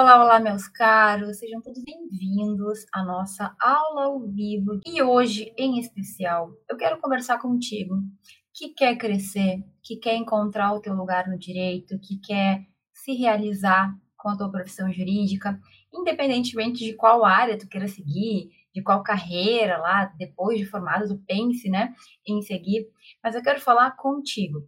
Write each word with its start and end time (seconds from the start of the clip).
Olá, 0.00 0.22
olá, 0.22 0.38
meus 0.38 0.68
caros, 0.68 1.38
sejam 1.38 1.60
todos 1.60 1.82
bem-vindos 1.82 2.86
à 2.94 3.02
nossa 3.02 3.52
aula 3.60 4.04
ao 4.04 4.20
vivo. 4.28 4.78
E 4.86 5.02
hoje, 5.02 5.52
em 5.58 5.80
especial, 5.80 6.52
eu 6.70 6.76
quero 6.76 7.00
conversar 7.00 7.40
contigo 7.40 7.96
que 8.54 8.68
quer 8.68 8.94
crescer, 8.94 9.58
que 9.82 9.96
quer 9.96 10.14
encontrar 10.14 10.72
o 10.72 10.80
teu 10.80 10.94
lugar 10.94 11.26
no 11.26 11.36
direito, 11.36 11.98
que 11.98 12.16
quer 12.20 12.64
se 12.92 13.12
realizar 13.14 13.92
com 14.16 14.28
a 14.28 14.36
tua 14.36 14.48
profissão 14.48 14.88
jurídica, 14.92 15.58
independentemente 15.92 16.84
de 16.84 16.94
qual 16.94 17.24
área 17.24 17.58
tu 17.58 17.66
queira 17.66 17.88
seguir, 17.88 18.52
de 18.72 18.80
qual 18.80 19.02
carreira 19.02 19.78
lá, 19.78 20.04
depois 20.16 20.60
de 20.60 20.64
formado, 20.64 21.08
tu 21.08 21.20
pense, 21.26 21.68
né, 21.68 21.92
em 22.24 22.40
seguir. 22.40 22.86
Mas 23.20 23.34
eu 23.34 23.42
quero 23.42 23.60
falar 23.60 23.96
contigo, 23.96 24.60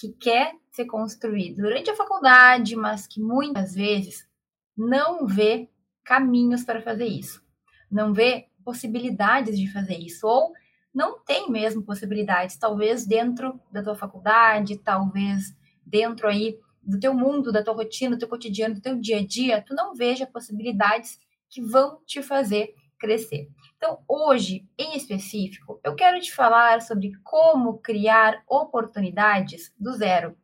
que 0.00 0.12
quer 0.14 0.52
ser 0.72 0.86
construído 0.86 1.62
durante 1.62 1.88
a 1.90 1.96
faculdade, 1.96 2.74
mas 2.74 3.06
que 3.06 3.20
muitas 3.20 3.76
vezes 3.76 4.33
não 4.76 5.26
vê 5.26 5.68
caminhos 6.04 6.64
para 6.64 6.82
fazer 6.82 7.06
isso, 7.06 7.42
não 7.90 8.12
vê 8.12 8.48
possibilidades 8.64 9.58
de 9.58 9.70
fazer 9.70 9.96
isso, 9.98 10.26
ou 10.26 10.52
não 10.92 11.18
tem 11.18 11.50
mesmo 11.50 11.82
possibilidades, 11.82 12.56
talvez 12.56 13.06
dentro 13.06 13.60
da 13.70 13.82
tua 13.82 13.96
faculdade, 13.96 14.78
talvez 14.78 15.54
dentro 15.84 16.28
aí 16.28 16.58
do 16.82 17.00
teu 17.00 17.14
mundo, 17.14 17.50
da 17.50 17.62
tua 17.62 17.74
rotina, 17.74 18.14
do 18.14 18.18
teu 18.18 18.28
cotidiano, 18.28 18.74
do 18.74 18.80
teu 18.80 19.00
dia 19.00 19.18
a 19.18 19.26
dia, 19.26 19.62
tu 19.62 19.74
não 19.74 19.94
veja 19.94 20.26
possibilidades 20.26 21.18
que 21.48 21.60
vão 21.60 22.00
te 22.04 22.22
fazer 22.22 22.74
crescer. 22.98 23.48
Então, 23.76 23.98
hoje, 24.08 24.66
em 24.78 24.96
específico, 24.96 25.80
eu 25.84 25.94
quero 25.94 26.20
te 26.20 26.32
falar 26.32 26.80
sobre 26.80 27.12
como 27.22 27.78
criar 27.78 28.42
oportunidades 28.48 29.72
do 29.78 29.92
zero, 29.92 30.36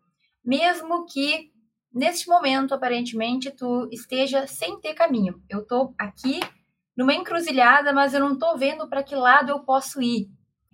mesmo 0.45 1.07
que 1.07 1.50
neste 1.93 2.29
momento, 2.29 2.75
aparentemente, 2.75 3.51
tu 3.51 3.89
esteja 3.91 4.47
sem 4.47 4.81
ter 4.81 4.95
caminho. 4.95 5.43
Eu 5.49 5.61
estou 5.61 5.95
aqui 5.99 6.41
numa 6.97 7.15
encruzilhada, 7.15 7.93
mas 7.93 8.15
eu 8.15 8.21
não 8.21 8.35
estou 8.35 8.59
vendo 8.59 8.89
para 8.89 9.03
que 9.03 9.15
lado 9.15 9.51
eu 9.51 9.61
posso 9.61 10.03
ir. 10.03 10.29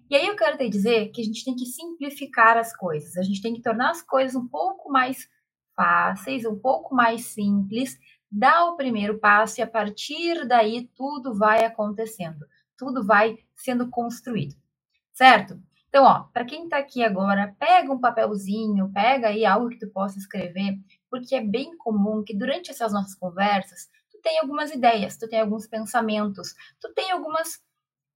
E 0.08 0.14
aí 0.14 0.26
eu 0.26 0.36
quero 0.36 0.56
te 0.56 0.68
dizer 0.68 1.10
que 1.10 1.20
a 1.20 1.24
gente 1.24 1.44
tem 1.44 1.54
que 1.54 1.66
simplificar 1.66 2.56
as 2.56 2.74
coisas, 2.76 3.16
a 3.16 3.22
gente 3.22 3.42
tem 3.42 3.54
que 3.54 3.62
tornar 3.62 3.90
as 3.90 4.02
coisas 4.02 4.36
um 4.36 4.46
pouco 4.46 4.90
mais 4.90 5.28
fáceis, 5.74 6.44
um 6.44 6.56
pouco 6.56 6.94
mais 6.94 7.26
simples, 7.26 7.98
dar 8.30 8.66
o 8.66 8.76
primeiro 8.76 9.18
passo 9.18 9.60
e 9.60 9.62
a 9.62 9.66
partir 9.66 10.46
daí 10.46 10.88
tudo 10.94 11.34
vai 11.34 11.64
acontecendo, 11.64 12.46
tudo 12.78 13.04
vai 13.04 13.36
sendo 13.54 13.90
construído, 13.90 14.54
certo? 15.12 15.60
Então, 15.88 16.04
ó, 16.04 16.24
para 16.32 16.44
quem 16.44 16.64
está 16.64 16.78
aqui 16.78 17.02
agora, 17.02 17.54
pega 17.58 17.92
um 17.92 17.98
papelzinho, 17.98 18.92
pega 18.92 19.28
aí 19.28 19.44
algo 19.44 19.68
que 19.68 19.78
tu 19.78 19.88
possa 19.88 20.18
escrever, 20.18 20.78
porque 21.10 21.34
é 21.34 21.40
bem 21.40 21.76
comum 21.78 22.22
que 22.24 22.36
durante 22.36 22.70
essas 22.70 22.92
nossas 22.92 23.14
conversas 23.14 23.88
tu 24.10 24.20
tenha 24.22 24.42
algumas 24.42 24.70
ideias, 24.70 25.16
tu 25.16 25.28
tenha 25.28 25.42
alguns 25.42 25.66
pensamentos, 25.66 26.54
tu 26.80 26.92
tenha 26.94 27.14
algumas 27.14 27.60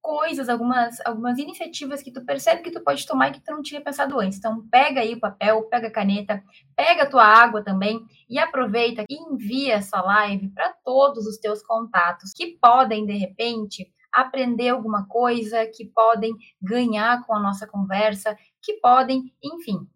coisas, 0.03 0.49
algumas, 0.49 0.99
algumas 1.05 1.39
iniciativas 1.39 2.03
que 2.03 2.11
tu 2.11 2.25
percebe 2.25 2.63
que 2.63 2.71
tu 2.71 2.83
pode 2.83 3.07
tomar 3.07 3.29
e 3.29 3.33
que 3.33 3.41
tu 3.41 3.53
não 3.53 3.63
tinha 3.63 3.81
pensado 3.81 4.19
antes. 4.19 4.39
Então, 4.39 4.67
pega 4.71 5.01
aí 5.01 5.15
o 5.15 5.21
papel, 5.21 5.63
pega 5.65 5.89
a 5.89 5.93
caneta, 5.93 6.43
pega 6.75 7.03
a 7.03 7.11
tua 7.11 7.25
água 7.25 7.63
também 7.63 8.01
e 8.29 8.39
aproveita 8.39 9.05
e 9.09 9.15
envia 9.15 9.75
essa 9.75 10.01
live 10.01 10.49
para 10.51 10.73
todos 10.85 11.27
os 11.27 11.39
teus 11.39 11.63
contatos 11.63 12.33
que 12.33 12.59
podem, 12.61 13.07
de 13.07 13.17
repente, 13.17 13.91
aprender 14.13 14.71
alguma 14.71 15.07
coisa, 15.07 15.67
que 15.67 15.85
podem 15.85 16.33
ganhar 16.61 17.25
com 17.27 17.35
a 17.35 17.41
nossa 17.41 17.67
conversa, 17.67 18.37
que 18.63 18.75
podem, 18.75 19.33
enfim, 19.43 19.87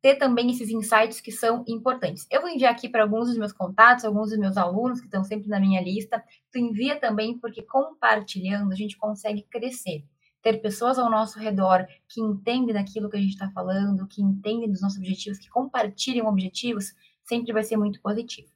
ter 0.00 0.16
também 0.16 0.50
esses 0.50 0.70
insights 0.70 1.20
que 1.20 1.32
são 1.32 1.64
importantes. 1.66 2.26
Eu 2.30 2.40
vou 2.40 2.50
enviar 2.50 2.72
aqui 2.72 2.88
para 2.88 3.02
alguns 3.02 3.28
dos 3.28 3.38
meus 3.38 3.52
contatos, 3.52 4.04
alguns 4.04 4.30
dos 4.30 4.38
meus 4.38 4.56
alunos 4.56 5.00
que 5.00 5.06
estão 5.06 5.24
sempre 5.24 5.48
na 5.48 5.58
minha 5.58 5.80
lista. 5.80 6.22
Tu 6.52 6.58
envia 6.58 6.98
também 6.98 7.38
porque 7.38 7.62
compartilhando 7.62 8.72
a 8.72 8.76
gente 8.76 8.96
consegue 8.96 9.42
crescer. 9.50 10.04
Ter 10.40 10.58
pessoas 10.58 10.98
ao 10.98 11.10
nosso 11.10 11.38
redor 11.38 11.84
que 12.08 12.20
entendem 12.20 12.72
daquilo 12.72 13.10
que 13.10 13.16
a 13.16 13.20
gente 13.20 13.32
está 13.32 13.50
falando, 13.50 14.06
que 14.06 14.22
entendem 14.22 14.70
dos 14.70 14.80
nossos 14.80 14.98
objetivos, 14.98 15.38
que 15.38 15.50
compartilham 15.50 16.28
objetivos, 16.28 16.94
sempre 17.24 17.52
vai 17.52 17.64
ser 17.64 17.76
muito 17.76 18.00
positivo. 18.00 18.48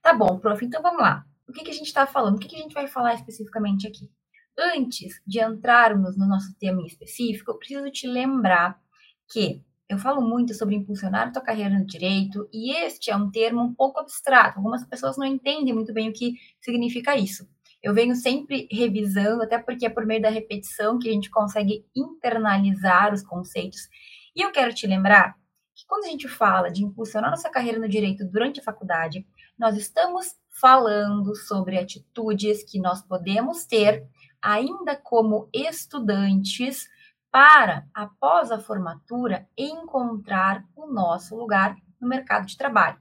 Tá 0.00 0.14
bom, 0.14 0.38
prof, 0.38 0.64
então 0.64 0.80
vamos 0.80 1.02
lá. 1.02 1.26
O 1.48 1.52
que, 1.52 1.64
que 1.64 1.70
a 1.70 1.74
gente 1.74 1.86
está 1.86 2.06
falando? 2.06 2.36
O 2.36 2.38
que, 2.38 2.46
que 2.46 2.56
a 2.56 2.60
gente 2.60 2.74
vai 2.74 2.86
falar 2.86 3.14
especificamente 3.14 3.86
aqui? 3.86 4.10
Antes 4.56 5.20
de 5.26 5.40
entrarmos 5.40 6.16
no 6.16 6.26
nosso 6.26 6.54
tema 6.58 6.80
em 6.82 6.86
específico, 6.86 7.50
eu 7.50 7.58
preciso 7.58 7.90
te 7.90 8.06
lembrar 8.06 8.80
que 9.28 9.62
eu 9.88 9.98
falo 9.98 10.20
muito 10.20 10.52
sobre 10.52 10.74
impulsionar 10.74 11.28
a 11.28 11.30
tua 11.30 11.42
carreira 11.42 11.78
no 11.78 11.86
direito 11.86 12.48
e 12.52 12.72
este 12.76 13.10
é 13.10 13.16
um 13.16 13.30
termo 13.30 13.62
um 13.62 13.74
pouco 13.74 13.98
abstrato. 13.98 14.58
Algumas 14.58 14.84
pessoas 14.84 15.16
não 15.16 15.24
entendem 15.24 15.72
muito 15.72 15.94
bem 15.94 16.10
o 16.10 16.12
que 16.12 16.34
significa 16.60 17.16
isso. 17.16 17.48
Eu 17.82 17.94
venho 17.94 18.14
sempre 18.14 18.68
revisando, 18.70 19.42
até 19.42 19.58
porque 19.58 19.86
é 19.86 19.90
por 19.90 20.04
meio 20.04 20.20
da 20.20 20.28
repetição 20.28 20.98
que 20.98 21.08
a 21.08 21.12
gente 21.12 21.30
consegue 21.30 21.86
internalizar 21.96 23.14
os 23.14 23.22
conceitos. 23.22 23.88
E 24.36 24.42
eu 24.42 24.52
quero 24.52 24.74
te 24.74 24.86
lembrar 24.86 25.36
que 25.74 25.86
quando 25.86 26.04
a 26.04 26.08
gente 26.08 26.28
fala 26.28 26.70
de 26.70 26.84
impulsionar 26.84 27.30
nossa 27.30 27.48
carreira 27.48 27.78
no 27.78 27.88
direito 27.88 28.24
durante 28.26 28.60
a 28.60 28.64
faculdade, 28.64 29.24
nós 29.58 29.76
estamos 29.76 30.34
falando 30.60 31.34
sobre 31.34 31.78
atitudes 31.78 32.64
que 32.64 32.80
nós 32.80 33.00
podemos 33.00 33.64
ter 33.64 34.04
ainda 34.42 34.96
como 34.96 35.48
estudantes, 35.52 36.88
para, 37.30 37.86
após 37.94 38.50
a 38.50 38.58
formatura, 38.58 39.48
encontrar 39.56 40.64
o 40.74 40.86
nosso 40.86 41.36
lugar 41.36 41.76
no 42.00 42.08
mercado 42.08 42.46
de 42.46 42.56
trabalho. 42.56 43.00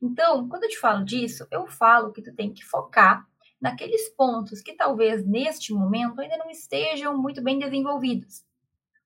Então, 0.00 0.48
quando 0.48 0.64
eu 0.64 0.68
te 0.68 0.78
falo 0.78 1.04
disso, 1.04 1.46
eu 1.50 1.66
falo 1.66 2.12
que 2.12 2.22
tu 2.22 2.34
tem 2.34 2.52
que 2.52 2.64
focar 2.64 3.26
naqueles 3.60 4.08
pontos 4.10 4.60
que 4.60 4.74
talvez 4.74 5.26
neste 5.26 5.72
momento 5.72 6.20
ainda 6.20 6.36
não 6.36 6.48
estejam 6.48 7.16
muito 7.16 7.42
bem 7.42 7.58
desenvolvidos. 7.58 8.44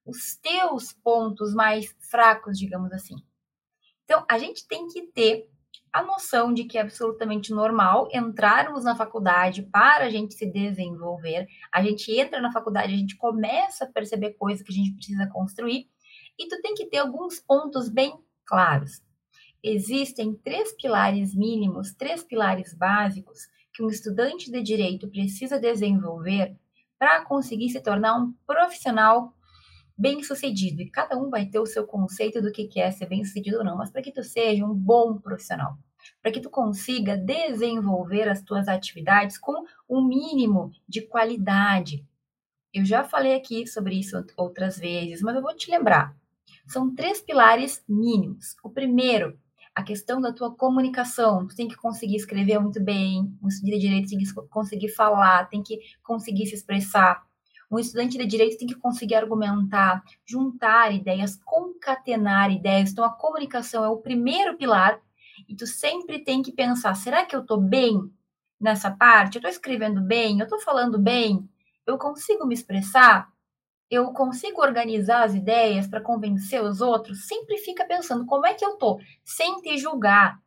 Os 0.05 0.37
teus 0.37 0.93
pontos 0.93 1.55
mais 1.55 1.95
fracos, 2.11 2.59
digamos 2.59 2.93
assim. 2.93 3.17
Então, 4.05 4.25
a 4.29 4.39
gente 4.39 4.67
tem 4.67 4.87
que 4.89 5.03
ter 5.09 5.49
a 5.93 6.03
noção 6.03 6.55
de 6.55 6.65
que 6.65 6.79
é 6.79 6.81
absolutamente 6.81 7.53
normal 7.53 8.09
entrarmos 8.13 8.85
na 8.85 8.97
faculdade 8.97 9.63
para 9.63 10.07
a 10.07 10.11
gente 10.11 10.35
se 10.35 10.47
desenvolver. 10.47 11.47
A 11.71 11.83
gente 11.83 12.11
entra 12.19 12.41
na 12.41 12.51
faculdade, 12.51 12.95
a 12.95 12.97
gente 12.97 13.17
começa 13.17 13.85
a 13.85 13.91
perceber 13.93 14.33
coisas 14.35 14.65
que 14.65 14.73
a 14.73 14.75
gente 14.75 14.95
precisa 14.95 15.27
construir, 15.27 15.87
e 16.39 16.49
tu 16.49 16.61
tem 16.63 16.75
que 16.75 16.87
ter 16.87 16.99
alguns 16.99 17.39
pontos 17.39 17.91
bem 17.91 18.19
claros. 18.47 19.03
Existem 19.63 20.35
três 20.35 20.75
pilares 20.75 21.35
mínimos, 21.35 21.93
três 21.93 22.25
pilares 22.25 22.75
básicos 22.75 23.47
que 23.73 23.83
um 23.83 23.89
estudante 23.89 24.51
de 24.51 24.63
direito 24.63 25.09
precisa 25.09 25.61
desenvolver 25.61 26.57
para 26.99 27.25
conseguir 27.25 27.69
se 27.71 27.81
tornar 27.81 28.17
um 28.19 28.33
profissional 28.47 29.35
bem-sucedido. 29.97 30.83
E 30.83 30.91
cada 30.91 31.17
um 31.17 31.31
vai 31.31 31.47
ter 31.47 31.59
o 31.59 31.67
seu 31.67 31.87
conceito 31.87 32.41
do 32.41 32.53
que 32.53 32.69
é 32.81 32.91
ser 32.91 33.07
bem-sucedido 33.07 33.59
ou 33.59 33.65
não, 33.65 33.77
mas 33.77 33.91
para 33.91 34.03
que 34.03 34.13
tu 34.13 34.23
seja 34.23 34.65
um 34.65 34.75
bom 34.75 35.19
profissional, 35.19 35.77
para 36.23 36.33
que 36.33 36.41
tu 36.41 36.51
consiga 36.51 37.17
desenvolver 37.17 38.29
as 38.29 38.43
tuas 38.43 38.69
atividades 38.69 39.39
com 39.39 39.65
um 39.89 40.07
mínimo 40.07 40.71
de 40.89 41.03
qualidade. 41.03 42.07
Eu 42.73 42.85
já 42.85 43.05
falei 43.05 43.35
aqui 43.35 43.67
sobre 43.67 43.97
isso 43.97 44.17
outras 44.37 44.79
vezes, 44.79 45.23
mas 45.23 45.37
eu 45.37 45.43
vou 45.43 45.55
te 45.55 45.71
lembrar. 45.71 46.17
São 46.67 46.95
três 46.95 47.21
pilares 47.21 47.85
mínimos. 47.87 48.57
O 48.63 48.71
primeiro, 48.71 49.39
a 49.75 49.83
questão 49.83 50.21
da 50.21 50.33
tua 50.33 50.55
comunicação. 50.55 51.47
Tu 51.47 51.55
tem 51.55 51.69
que 51.69 51.77
conseguir 51.77 52.17
escrever 52.17 52.59
muito 52.59 52.83
bem, 52.83 53.33
de 53.63 53.79
direito 53.79 54.09
tem 54.09 54.19
que 54.19 54.33
conseguir 54.49 54.89
falar, 54.89 55.49
tem 55.49 55.63
que 55.63 55.79
conseguir 56.03 56.47
se 56.47 56.55
expressar. 56.55 57.23
Um 57.73 57.79
estudante 57.79 58.19
de 58.19 58.27
direito 58.27 58.59
tem 58.59 58.69
que 58.69 58.75
conseguir 58.75 59.15
argumentar, 59.15 60.05
juntar 60.27 60.93
ideias, 60.93 61.41
concatenar 61.43 62.51
ideias. 62.51 62.93
Então, 62.93 63.03
a 63.03 63.11
comunicação 63.11 63.83
é 63.83 63.89
o 63.89 63.97
primeiro 63.97 64.59
pilar 64.59 65.01
e 65.49 65.57
tu 65.57 65.67
sempre 65.67 66.19
tem 66.19 66.43
que 66.43 66.53
pensar: 66.53 66.95
será 66.95 67.25
que 67.25 67.35
eu 67.35 67.41
estou 67.41 67.59
bem 67.59 68.13
nessa 68.61 68.91
parte? 68.91 69.37
Eu 69.37 69.39
estou 69.39 69.51
escrevendo 69.51 70.03
bem? 70.03 70.39
Eu 70.39 70.45
estou 70.45 70.61
falando 70.61 70.99
bem? 70.99 71.49
Eu 71.87 71.97
consigo 71.97 72.47
me 72.47 72.53
expressar? 72.53 73.33
Eu 73.91 74.13
consigo 74.13 74.61
organizar 74.61 75.23
as 75.23 75.35
ideias 75.35 75.87
para 75.87 76.03
convencer 76.03 76.63
os 76.63 76.83
outros? 76.83 77.27
Sempre 77.27 77.57
fica 77.57 77.87
pensando 77.87 78.27
como 78.27 78.45
é 78.45 78.53
que 78.53 78.65
eu 78.65 78.75
estou, 78.75 79.01
sem 79.25 79.63
te 79.63 79.79
julgar. 79.79 80.39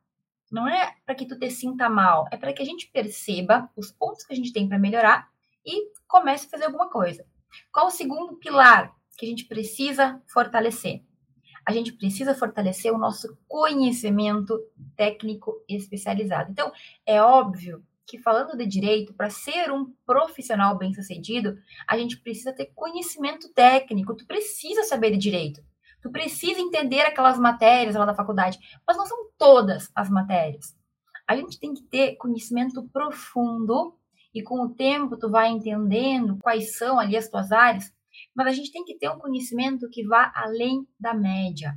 Não 0.52 0.68
é 0.68 0.94
para 1.04 1.16
que 1.16 1.26
tu 1.26 1.38
te 1.40 1.50
sinta 1.50 1.90
mal, 1.90 2.28
é 2.32 2.38
para 2.38 2.54
que 2.54 2.62
a 2.62 2.66
gente 2.66 2.88
perceba 2.92 3.68
os 3.76 3.92
pontos 3.92 4.24
que 4.24 4.34
a 4.34 4.36
gente 4.36 4.54
tem 4.54 4.70
para 4.70 4.78
melhorar 4.78 5.28
e 5.66 5.92
comece 6.08 6.46
a 6.46 6.50
fazer 6.50 6.66
alguma 6.66 6.90
coisa. 6.90 7.26
Qual 7.72 7.88
o 7.88 7.92
segundo 7.92 8.36
pilar 8.36 8.94
que 9.18 9.26
a 9.26 9.30
gente 9.30 9.46
precisa 9.46 10.22
fortalecer? 10.28 11.04
A 11.66 11.72
gente 11.72 11.94
precisa 11.94 12.36
fortalecer 12.36 12.94
o 12.94 12.98
nosso 12.98 13.38
conhecimento 13.48 14.60
técnico 14.96 15.64
especializado. 15.68 16.52
Então, 16.52 16.72
é 17.06 17.22
óbvio 17.22 17.84
que 18.06 18.20
falando 18.20 18.56
de 18.56 18.68
direito, 18.68 19.14
para 19.14 19.32
ser 19.32 19.72
um 19.72 19.92
profissional 20.06 20.78
bem-sucedido, 20.78 21.58
a 21.88 21.98
gente 21.98 22.18
precisa 22.18 22.54
ter 22.54 22.68
conhecimento 22.76 23.52
técnico, 23.52 24.16
tu 24.16 24.28
precisa 24.28 24.84
saber 24.84 25.12
de 25.12 25.18
direito. 25.18 25.64
Tu 26.02 26.12
precisa 26.12 26.60
entender 26.60 27.02
aquelas 27.02 27.40
matérias 27.40 27.96
lá 27.96 28.06
da 28.06 28.14
faculdade, 28.14 28.60
mas 28.86 28.96
não 28.96 29.08
são 29.08 29.18
todas 29.40 29.90
as 29.96 30.08
matérias. 30.08 30.78
A 31.28 31.36
gente 31.36 31.60
tem 31.60 31.74
que 31.74 31.82
ter 31.82 32.16
conhecimento 32.18 32.88
profundo 32.90 33.98
e 34.36 34.44
com 34.44 34.60
o 34.60 34.76
tempo 34.76 35.18
tu 35.18 35.32
vai 35.32 35.48
entendendo 35.48 36.38
quais 36.40 36.78
são 36.78 37.00
ali 37.00 37.16
as 37.16 37.30
tuas 37.30 37.54
áreas, 37.54 37.90
mas 38.36 38.48
a 38.48 38.52
gente 38.52 38.70
tem 38.70 38.84
que 38.84 38.98
ter 38.98 39.10
um 39.10 39.18
conhecimento 39.18 39.90
que 39.90 40.06
vá 40.06 40.30
além 40.36 40.86
da 41.00 41.14
média. 41.14 41.74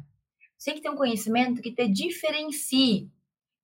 Você 0.56 0.72
tem 0.72 0.74
que 0.74 0.82
ter 0.82 0.90
um 0.90 0.96
conhecimento 0.96 1.62
que 1.62 1.72
te 1.72 1.86
diferencie, 1.86 3.08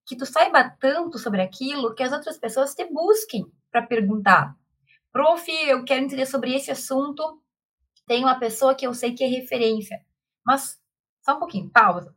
que 0.07 0.17
tu 0.17 0.25
saiba 0.25 0.71
tanto 0.79 1.19
sobre 1.19 1.43
aquilo 1.43 1.93
que 1.93 2.05
as 2.05 2.13
outras 2.13 2.39
pessoas 2.39 2.73
te 2.73 2.85
busquem 2.85 3.45
para 3.69 3.83
perguntar. 3.83 4.57
Prof, 5.11 5.51
eu 5.51 5.85
quero 5.85 6.05
entender 6.05 6.27
sobre 6.27 6.55
esse 6.55 6.71
assunto. 6.71 7.43
Tem 8.07 8.23
uma 8.23 8.39
pessoa 8.39 8.77
que 8.77 8.87
eu 8.87 8.95
sei 8.95 9.13
que 9.13 9.25
é 9.25 9.27
referência. 9.27 10.01
Mas 10.47 10.81
só 11.21 11.35
um 11.35 11.41
pouquinho, 11.41 11.69
pausa. 11.69 12.15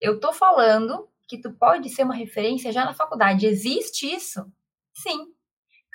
Eu 0.00 0.20
tô 0.20 0.32
falando 0.32 1.08
que 1.26 1.40
tu 1.40 1.52
pode 1.52 1.88
ser 1.90 2.04
uma 2.04 2.14
referência 2.14 2.70
já 2.70 2.84
na 2.84 2.94
faculdade. 2.94 3.46
Existe 3.46 4.06
isso? 4.06 4.46
Sim. 4.94 5.32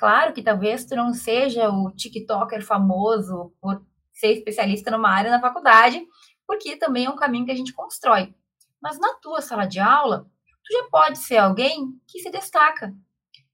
Claro 0.04 0.34
que 0.34 0.44
talvez 0.44 0.84
tu 0.84 0.98
não 0.98 1.14
seja 1.14 1.70
o 1.70 1.90
TikToker 1.90 2.62
famoso 2.62 3.54
por 3.62 3.82
ser 4.12 4.34
especialista 4.34 4.92
numa 4.92 5.10
área 5.10 5.32
na 5.32 5.40
faculdade, 5.40 6.06
porque 6.46 6.76
também 6.76 7.06
é 7.06 7.10
um 7.10 7.16
caminho 7.16 7.46
que 7.46 7.52
a 7.54 7.56
gente 7.56 7.72
constrói. 7.72 8.36
Mas 8.82 9.00
na 9.00 9.14
tua 9.22 9.40
sala 9.40 9.66
de 9.66 9.80
aula, 9.80 10.30
tu 10.62 10.74
já 10.74 10.90
pode 10.90 11.20
ser 11.20 11.38
alguém 11.38 11.98
que 12.06 12.20
se 12.20 12.30
destaca 12.30 12.94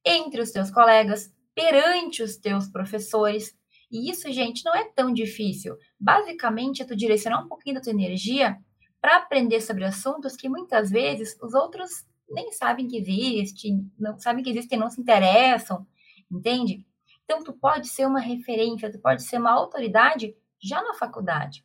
entre 0.03 0.41
os 0.41 0.49
teus 0.49 0.71
colegas, 0.71 1.31
perante 1.53 2.23
os 2.23 2.35
teus 2.35 2.67
professores. 2.67 3.55
E 3.91 4.09
isso, 4.09 4.31
gente, 4.31 4.65
não 4.65 4.73
é 4.73 4.85
tão 4.85 5.13
difícil. 5.13 5.77
Basicamente, 5.99 6.81
é 6.81 6.85
tu 6.85 6.95
direcionar 6.95 7.45
um 7.45 7.47
pouquinho 7.47 7.75
da 7.75 7.81
tua 7.81 7.93
energia 7.93 8.57
para 8.99 9.17
aprender 9.17 9.61
sobre 9.61 9.85
assuntos 9.85 10.35
que 10.35 10.49
muitas 10.49 10.89
vezes 10.89 11.37
os 11.43 11.53
outros 11.53 12.07
nem 12.27 12.51
sabem 12.51 12.87
que 12.87 12.97
existem, 12.97 13.87
não 13.99 14.17
sabem 14.17 14.43
que 14.43 14.49
existem, 14.49 14.79
não 14.79 14.89
se 14.89 14.99
interessam, 14.99 15.85
entende? 16.31 16.85
Então, 17.29 17.43
tu 17.43 17.53
pode 17.53 17.87
ser 17.87 18.07
uma 18.07 18.19
referência, 18.19 18.91
tu 18.91 18.99
pode 18.99 19.21
ser 19.23 19.37
uma 19.37 19.51
autoridade 19.51 20.35
já 20.59 20.81
na 20.81 20.95
faculdade. 20.95 21.63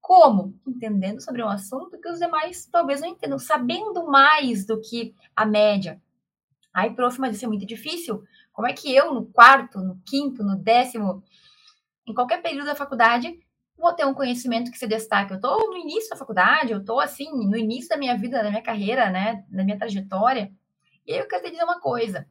Como? 0.00 0.58
Entendendo 0.66 1.20
sobre 1.20 1.42
um 1.42 1.48
assunto 1.48 2.00
que 2.00 2.08
os 2.08 2.18
demais 2.18 2.66
talvez 2.66 3.00
não 3.00 3.08
entendam, 3.08 3.38
sabendo 3.38 4.06
mais 4.06 4.66
do 4.66 4.80
que 4.80 5.14
a 5.34 5.46
média. 5.46 6.00
Ai, 6.72 6.94
prof, 6.94 7.20
mas 7.20 7.36
isso 7.36 7.44
é 7.44 7.48
muito 7.48 7.66
difícil. 7.66 8.24
Como 8.52 8.66
é 8.66 8.72
que 8.72 8.94
eu, 8.94 9.14
no 9.14 9.26
quarto, 9.26 9.78
no 9.78 10.00
quinto, 10.06 10.42
no 10.42 10.56
décimo, 10.56 11.22
em 12.06 12.14
qualquer 12.14 12.42
período 12.42 12.66
da 12.66 12.74
faculdade, 12.74 13.38
vou 13.76 13.92
ter 13.92 14.04
um 14.04 14.14
conhecimento 14.14 14.70
que 14.70 14.78
se 14.78 14.86
destaque? 14.86 15.32
Eu 15.32 15.36
estou 15.36 15.70
no 15.70 15.76
início 15.76 16.10
da 16.10 16.16
faculdade, 16.16 16.72
eu 16.72 16.80
estou, 16.80 17.00
assim, 17.00 17.30
no 17.30 17.56
início 17.56 17.88
da 17.88 17.96
minha 17.96 18.16
vida, 18.16 18.42
da 18.42 18.50
minha 18.50 18.62
carreira, 18.62 19.10
né, 19.10 19.44
da 19.48 19.62
minha 19.64 19.78
trajetória. 19.78 20.52
E 21.06 21.12
aí 21.12 21.18
eu 21.18 21.28
quero 21.28 21.44
te 21.44 21.50
dizer 21.50 21.64
uma 21.64 21.80
coisa 21.80 22.26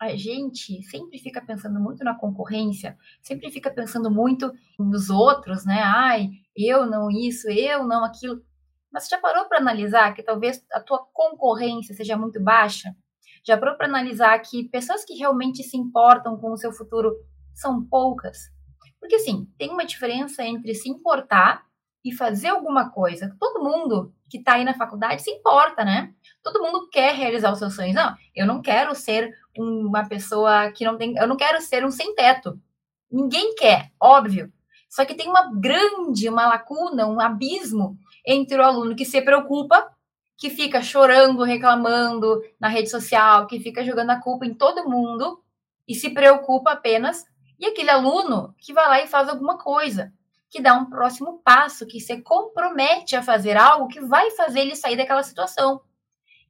a 0.00 0.16
gente 0.16 0.82
sempre 0.84 1.18
fica 1.18 1.42
pensando 1.42 1.78
muito 1.78 2.02
na 2.02 2.14
concorrência, 2.14 2.96
sempre 3.20 3.50
fica 3.50 3.70
pensando 3.70 4.10
muito 4.10 4.50
nos 4.78 5.10
outros, 5.10 5.66
né? 5.66 5.82
Ai, 5.84 6.30
eu 6.56 6.86
não 6.86 7.10
isso, 7.10 7.50
eu 7.50 7.86
não 7.86 8.02
aquilo. 8.02 8.42
Mas 8.90 9.04
você 9.04 9.14
já 9.14 9.20
parou 9.20 9.44
para 9.44 9.58
analisar 9.58 10.14
que 10.14 10.22
talvez 10.22 10.64
a 10.72 10.80
tua 10.80 11.06
concorrência 11.12 11.94
seja 11.94 12.16
muito 12.16 12.42
baixa? 12.42 12.96
Já 13.44 13.58
parou 13.58 13.76
para 13.76 13.86
analisar 13.86 14.38
que 14.38 14.70
pessoas 14.70 15.04
que 15.04 15.14
realmente 15.14 15.62
se 15.62 15.76
importam 15.76 16.38
com 16.38 16.50
o 16.50 16.56
seu 16.56 16.72
futuro 16.72 17.14
são 17.54 17.84
poucas? 17.84 18.38
Porque 18.98 19.16
assim, 19.16 19.46
tem 19.58 19.70
uma 19.70 19.84
diferença 19.84 20.42
entre 20.42 20.74
se 20.74 20.88
importar 20.88 21.62
e 22.02 22.12
fazer 22.12 22.48
alguma 22.48 22.90
coisa. 22.90 23.36
Todo 23.38 23.62
mundo 23.62 24.14
que 24.30 24.38
está 24.38 24.54
aí 24.54 24.64
na 24.64 24.74
faculdade 24.74 25.22
se 25.22 25.30
importa, 25.30 25.84
né? 25.84 26.14
Todo 26.42 26.62
mundo 26.62 26.88
quer 26.88 27.14
realizar 27.14 27.52
os 27.52 27.58
seus 27.58 27.74
sonhos. 27.74 27.94
Não, 27.94 28.14
eu 28.34 28.46
não 28.46 28.62
quero 28.62 28.94
ser 28.94 29.30
uma 29.56 30.06
pessoa 30.08 30.70
que 30.72 30.84
não 30.84 30.96
tem. 30.96 31.16
Eu 31.16 31.26
não 31.26 31.36
quero 31.36 31.60
ser 31.60 31.84
um 31.84 31.90
sem 31.90 32.14
teto. 32.14 32.60
Ninguém 33.10 33.54
quer, 33.54 33.90
óbvio. 34.00 34.52
Só 34.88 35.04
que 35.04 35.14
tem 35.14 35.28
uma 35.28 35.52
grande, 35.54 36.28
uma 36.28 36.46
lacuna, 36.46 37.06
um 37.06 37.20
abismo 37.20 37.96
entre 38.26 38.58
o 38.58 38.62
aluno 38.62 38.96
que 38.96 39.04
se 39.04 39.22
preocupa, 39.22 39.88
que 40.36 40.50
fica 40.50 40.82
chorando, 40.82 41.44
reclamando 41.44 42.42
na 42.58 42.68
rede 42.68 42.90
social, 42.90 43.46
que 43.46 43.60
fica 43.60 43.84
jogando 43.84 44.10
a 44.10 44.20
culpa 44.20 44.46
em 44.46 44.54
todo 44.54 44.88
mundo 44.88 45.40
e 45.86 45.94
se 45.94 46.10
preocupa 46.10 46.72
apenas, 46.72 47.24
e 47.58 47.66
aquele 47.66 47.90
aluno 47.90 48.54
que 48.58 48.72
vai 48.72 48.86
lá 48.88 49.02
e 49.02 49.06
faz 49.06 49.28
alguma 49.28 49.58
coisa 49.58 50.12
que 50.48 50.60
dá 50.60 50.74
um 50.74 50.86
próximo 50.86 51.40
passo, 51.44 51.86
que 51.86 52.00
se 52.00 52.20
compromete 52.22 53.14
a 53.14 53.22
fazer 53.22 53.56
algo 53.56 53.86
que 53.86 54.00
vai 54.00 54.30
fazer 54.32 54.60
ele 54.60 54.74
sair 54.74 54.96
daquela 54.96 55.22
situação. 55.22 55.80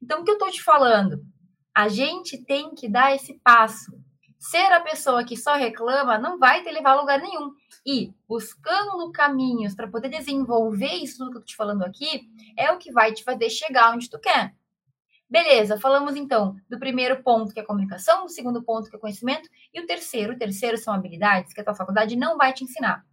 Então, 0.01 0.21
o 0.21 0.23
que 0.23 0.31
eu 0.31 0.35
estou 0.35 0.49
te 0.49 0.63
falando? 0.63 1.23
A 1.73 1.87
gente 1.87 2.37
tem 2.37 2.75
que 2.75 2.89
dar 2.89 3.15
esse 3.15 3.33
passo. 3.35 3.91
Ser 4.37 4.71
a 4.73 4.79
pessoa 4.79 5.23
que 5.23 5.37
só 5.37 5.55
reclama 5.55 6.17
não 6.17 6.39
vai 6.39 6.63
te 6.63 6.71
levar 6.71 6.91
a 6.91 6.99
lugar 7.01 7.19
nenhum. 7.19 7.53
E 7.85 8.13
buscando 8.27 9.11
caminhos 9.11 9.75
para 9.75 9.87
poder 9.87 10.09
desenvolver 10.09 10.93
isso 10.95 11.17
tudo 11.17 11.31
que 11.31 11.37
eu 11.37 11.41
estou 11.41 11.53
te 11.53 11.55
falando 11.55 11.83
aqui 11.83 12.29
é 12.57 12.71
o 12.71 12.77
que 12.77 12.91
vai 12.91 13.13
te 13.13 13.23
fazer 13.23 13.49
chegar 13.49 13.93
onde 13.93 14.09
tu 14.09 14.19
quer. 14.19 14.53
Beleza, 15.29 15.79
falamos 15.79 16.17
então 16.17 16.57
do 16.69 16.77
primeiro 16.77 17.23
ponto, 17.23 17.53
que 17.53 17.59
é 17.59 17.63
comunicação, 17.63 18.23
do 18.25 18.29
segundo 18.29 18.61
ponto, 18.61 18.89
que 18.89 18.95
é 18.97 18.99
conhecimento, 18.99 19.47
e 19.73 19.79
o 19.79 19.85
terceiro, 19.85 20.33
o 20.33 20.37
terceiro 20.37 20.77
são 20.77 20.93
habilidades 20.93 21.53
que 21.53 21.61
a 21.61 21.63
tua 21.63 21.73
faculdade 21.73 22.17
não 22.17 22.35
vai 22.35 22.51
te 22.51 22.65
ensinar. 22.65 23.05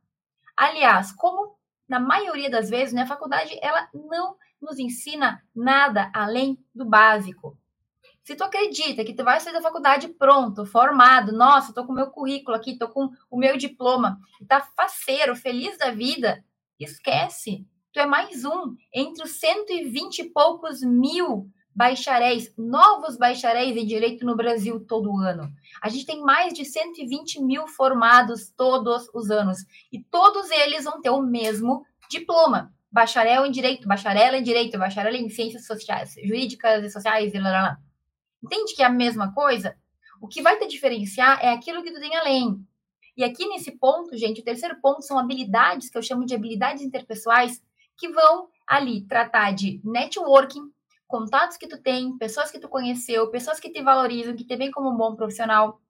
Aliás, 0.57 1.13
como 1.13 1.57
na 1.89 2.01
maioria 2.01 2.51
das 2.51 2.69
vezes, 2.69 2.93
né, 2.93 3.03
a 3.03 3.07
faculdade 3.07 3.57
ela 3.63 3.89
não 3.95 4.37
nos 4.61 4.81
ensina 4.81 5.41
nada 5.55 6.11
além 6.13 6.59
do 6.75 6.85
básico. 6.85 7.57
Se 8.29 8.37
tu 8.37 8.45
acredita 8.45 9.07
que 9.07 9.15
tu 9.15 9.25
vai 9.25 9.41
sair 9.41 9.55
da 9.55 9.63
faculdade 9.63 10.07
pronto, 10.07 10.67
formado, 10.67 11.33
nossa, 11.33 11.73
tô 11.73 11.87
com 11.87 11.93
o 11.93 11.95
meu 11.95 12.09
currículo 12.09 12.55
aqui, 12.55 12.77
tô 12.77 12.87
com 12.87 13.09
o 13.31 13.39
meu 13.39 13.57
diploma, 13.57 14.21
e 14.39 14.45
tá 14.45 14.61
faceiro, 14.61 15.35
feliz 15.35 15.79
da 15.79 15.93
vida, 15.93 16.45
esquece. 16.79 17.67
Tu 17.91 17.99
é 17.99 18.05
mais 18.05 18.45
um 18.45 18.77
entre 18.93 19.25
os 19.25 19.31
120 19.41 20.19
e 20.19 20.25
poucos 20.29 20.83
mil 20.83 21.51
bacharéis, 21.75 22.53
novos 22.59 23.17
bacharéis 23.17 23.75
em 23.79 23.87
direito 23.87 24.27
no 24.27 24.37
Brasil 24.37 24.79
todo 24.87 25.17
ano. 25.17 25.51
A 25.81 25.89
gente 25.89 26.05
tem 26.05 26.21
mais 26.21 26.53
de 26.53 26.67
120 26.67 27.43
mil 27.43 27.67
formados 27.67 28.53
todos 28.55 29.09
os 29.15 29.31
anos. 29.31 29.65
E 29.91 30.05
todos 30.05 30.51
eles 30.51 30.85
vão 30.85 31.01
ter 31.01 31.09
o 31.09 31.23
mesmo 31.23 31.83
diploma. 32.11 32.75
Bacharel 32.93 33.47
em 33.47 33.51
direito, 33.51 33.89
bacharel 33.89 34.35
em 34.35 34.43
direito, 34.43 34.79
bacharel 34.79 35.15
em 35.15 35.31
ciências 35.31 35.65
sociais, 35.65 36.15
jurídicas 36.23 36.85
e 36.85 36.91
sociais, 36.91 37.33
e 37.33 37.39
lá, 37.39 37.51
lá, 37.51 37.63
lá. 37.63 37.88
Entende 38.43 38.75
que 38.75 38.83
é 38.83 38.87
a 38.87 38.91
mesma 38.91 39.33
coisa? 39.33 39.77
O 40.21 40.29
que 40.29 40.43
vai 40.43 40.59
te 40.59 40.67
diferenciar 40.67 41.39
é 41.43 41.51
aquilo 41.51 41.83
que 41.83 41.93
tu 41.93 42.01
tem 42.01 42.17
além. 42.17 42.65
E 43.17 43.25
aqui 43.25 43.47
nesse 43.49 43.73
ponto, 43.73 44.17
gente, 44.17 44.41
o 44.41 44.45
terceiro 44.45 44.81
ponto 44.81 45.03
são 45.03 45.19
habilidades, 45.19 45.91
que 45.91 45.99
eu 45.99 46.03
chamo 46.03 46.25
de 46.25 46.35
habilidades 46.35 46.83
interpessoais, 46.83 47.61
que 47.97 48.09
vão 48.09 48.49
ali 48.67 49.05
tratar 49.07 49.53
de 49.53 49.81
networking, 49.83 50.73
contatos 51.07 51.57
que 51.57 51.67
tu 51.67 51.81
tem, 51.83 52.17
pessoas 52.17 52.51
que 52.51 52.61
tu 52.61 52.69
conheceu, 52.69 53.31
pessoas 53.31 53.59
que 53.59 53.71
te 53.71 53.83
valorizam, 53.83 54.37
que 54.37 54.45
te 54.45 54.57
veem 54.57 54.71
como 54.71 54.91
um 54.91 54.97
bom 54.97 55.17
profissional. 55.17 55.81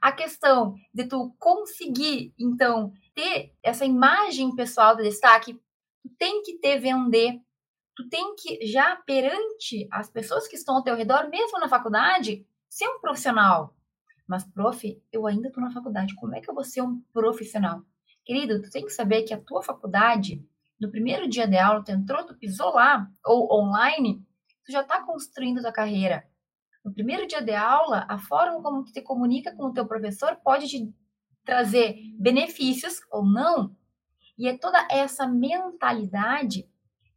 A 0.00 0.12
questão 0.12 0.76
de 0.94 1.04
tu 1.04 1.34
conseguir, 1.38 2.32
então, 2.38 2.92
ter 3.14 3.52
essa 3.62 3.84
imagem 3.84 4.54
pessoal 4.54 4.96
de 4.96 5.02
destaque, 5.02 5.54
tu 6.02 6.08
tem 6.16 6.42
que 6.42 6.58
ter 6.58 6.78
vender, 6.78 7.38
tu 8.00 8.08
tem 8.08 8.34
que 8.34 8.64
já 8.66 8.96
perante 8.96 9.86
as 9.90 10.08
pessoas 10.10 10.48
que 10.48 10.56
estão 10.56 10.76
ao 10.76 10.82
teu 10.82 10.96
redor, 10.96 11.28
mesmo 11.28 11.60
na 11.60 11.68
faculdade, 11.68 12.46
ser 12.66 12.88
um 12.88 12.98
profissional. 12.98 13.76
Mas, 14.26 14.44
prof, 14.44 15.02
eu 15.12 15.26
ainda 15.26 15.48
estou 15.48 15.62
na 15.62 15.70
faculdade, 15.70 16.14
como 16.14 16.34
é 16.34 16.40
que 16.40 16.48
eu 16.48 16.54
vou 16.54 16.64
ser 16.64 16.80
um 16.80 17.02
profissional? 17.12 17.82
Querido, 18.24 18.62
tu 18.62 18.70
tem 18.70 18.84
que 18.86 18.90
saber 18.92 19.24
que 19.24 19.34
a 19.34 19.40
tua 19.40 19.62
faculdade 19.62 20.42
no 20.80 20.90
primeiro 20.90 21.28
dia 21.28 21.46
de 21.46 21.58
aula, 21.58 21.84
tu 21.84 21.90
entrou, 21.90 22.24
tu 22.24 22.34
pisou 22.34 22.72
lá, 22.72 23.06
ou 23.22 23.52
online, 23.52 24.24
tu 24.64 24.72
já 24.72 24.80
está 24.80 25.02
construindo 25.02 25.60
tua 25.60 25.72
carreira. 25.72 26.26
No 26.82 26.94
primeiro 26.94 27.26
dia 27.26 27.42
de 27.42 27.52
aula, 27.52 28.06
a 28.08 28.18
forma 28.18 28.62
como 28.62 28.82
tu 28.82 28.92
te 28.92 29.02
comunica 29.02 29.54
com 29.54 29.66
o 29.66 29.74
teu 29.74 29.86
professor 29.86 30.36
pode 30.36 30.68
te 30.68 30.90
trazer 31.44 31.98
benefícios 32.18 33.00
ou 33.10 33.26
não. 33.26 33.76
E 34.38 34.48
é 34.48 34.56
toda 34.56 34.88
essa 34.90 35.26
mentalidade 35.26 36.66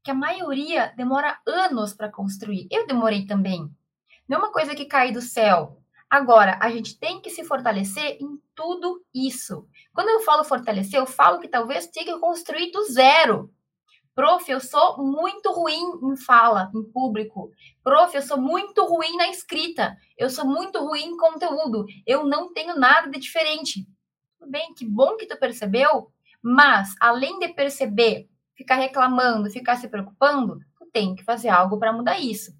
que 0.04 0.12
a 0.12 0.16
maioria 0.16 0.94
demora 0.98 1.40
anos 1.48 1.94
para 1.94 2.12
construir. 2.12 2.68
Eu 2.70 2.86
demorei 2.86 3.26
também. 3.26 3.70
Não 4.28 4.38
é 4.38 4.40
uma 4.40 4.52
coisa 4.52 4.76
que 4.76 4.86
cai 4.86 5.12
do 5.12 5.22
céu. 5.22 5.80
Agora, 6.10 6.60
a 6.62 6.70
gente 6.70 7.00
tem 7.00 7.22
que 7.22 7.30
se 7.30 7.44
fortalecer 7.44 8.18
em 8.22 8.40
tudo 8.54 9.04
isso. 9.14 9.68
Quando 9.94 10.10
eu 10.10 10.20
falo 10.20 10.44
fortalecer, 10.44 11.00
eu 11.00 11.06
falo 11.06 11.40
que 11.40 11.48
talvez 11.48 11.88
tenha 11.88 12.06
que 12.06 12.20
construir 12.20 12.72
do 12.72 12.84
zero. 12.86 13.52
Prof, 14.14 14.48
eu 14.52 14.60
sou 14.60 15.04
muito 15.04 15.52
ruim 15.52 15.82
em 16.04 16.16
fala, 16.16 16.70
em 16.76 16.84
público. 16.84 17.50
Prof, 17.84 18.16
eu 18.16 18.22
sou 18.22 18.40
muito 18.40 18.86
ruim 18.86 19.16
na 19.18 19.28
escrita. 19.30 19.98
Eu 20.16 20.30
sou 20.30 20.46
muito 20.46 20.80
ruim 20.80 21.06
em 21.06 21.18
conteúdo. 21.18 21.86
Eu 22.06 22.26
não 22.26 22.54
tenho 22.54 22.76
nada 22.78 23.10
de 23.10 23.20
diferente. 23.20 23.88
Tudo 24.38 24.52
bem, 24.52 24.74
que 24.76 24.86
bom 24.86 25.18
que 25.18 25.26
tu 25.26 25.36
percebeu, 25.40 26.12
mas 26.42 26.94
além 27.00 27.40
de 27.40 27.48
perceber, 27.54 28.30
ficar 28.56 28.76
reclamando, 28.76 29.50
ficar 29.50 29.76
se 29.76 29.88
preocupando, 29.88 30.60
tu 30.78 30.86
tem 30.92 31.16
que 31.16 31.24
fazer 31.24 31.50
algo 31.50 31.78
para 31.78 31.94
mudar 31.94 32.20
isso. 32.20 32.56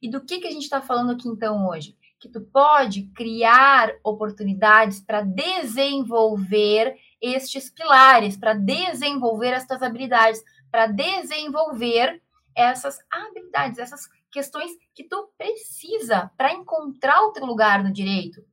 E 0.00 0.08
do 0.08 0.24
que, 0.24 0.38
que 0.38 0.46
a 0.46 0.50
gente 0.50 0.62
está 0.62 0.80
falando 0.80 1.12
aqui 1.12 1.28
então 1.28 1.68
hoje? 1.68 1.96
Que 2.20 2.28
tu 2.28 2.40
pode 2.40 3.04
criar 3.14 3.92
oportunidades 4.02 5.00
para 5.00 5.22
desenvolver 5.22 6.96
estes 7.20 7.70
pilares, 7.70 8.36
para 8.36 8.54
desenvolver 8.54 9.48
estas 9.48 9.82
habilidades, 9.82 10.42
para 10.70 10.86
desenvolver 10.86 12.22
essas 12.54 12.98
habilidades, 13.10 13.78
essas 13.78 14.08
questões 14.30 14.70
que 14.94 15.04
tu 15.04 15.30
precisa 15.36 16.30
para 16.36 16.52
encontrar 16.52 17.22
o 17.22 17.32
teu 17.32 17.46
lugar 17.46 17.82
no 17.82 17.92
direito. 17.92 18.44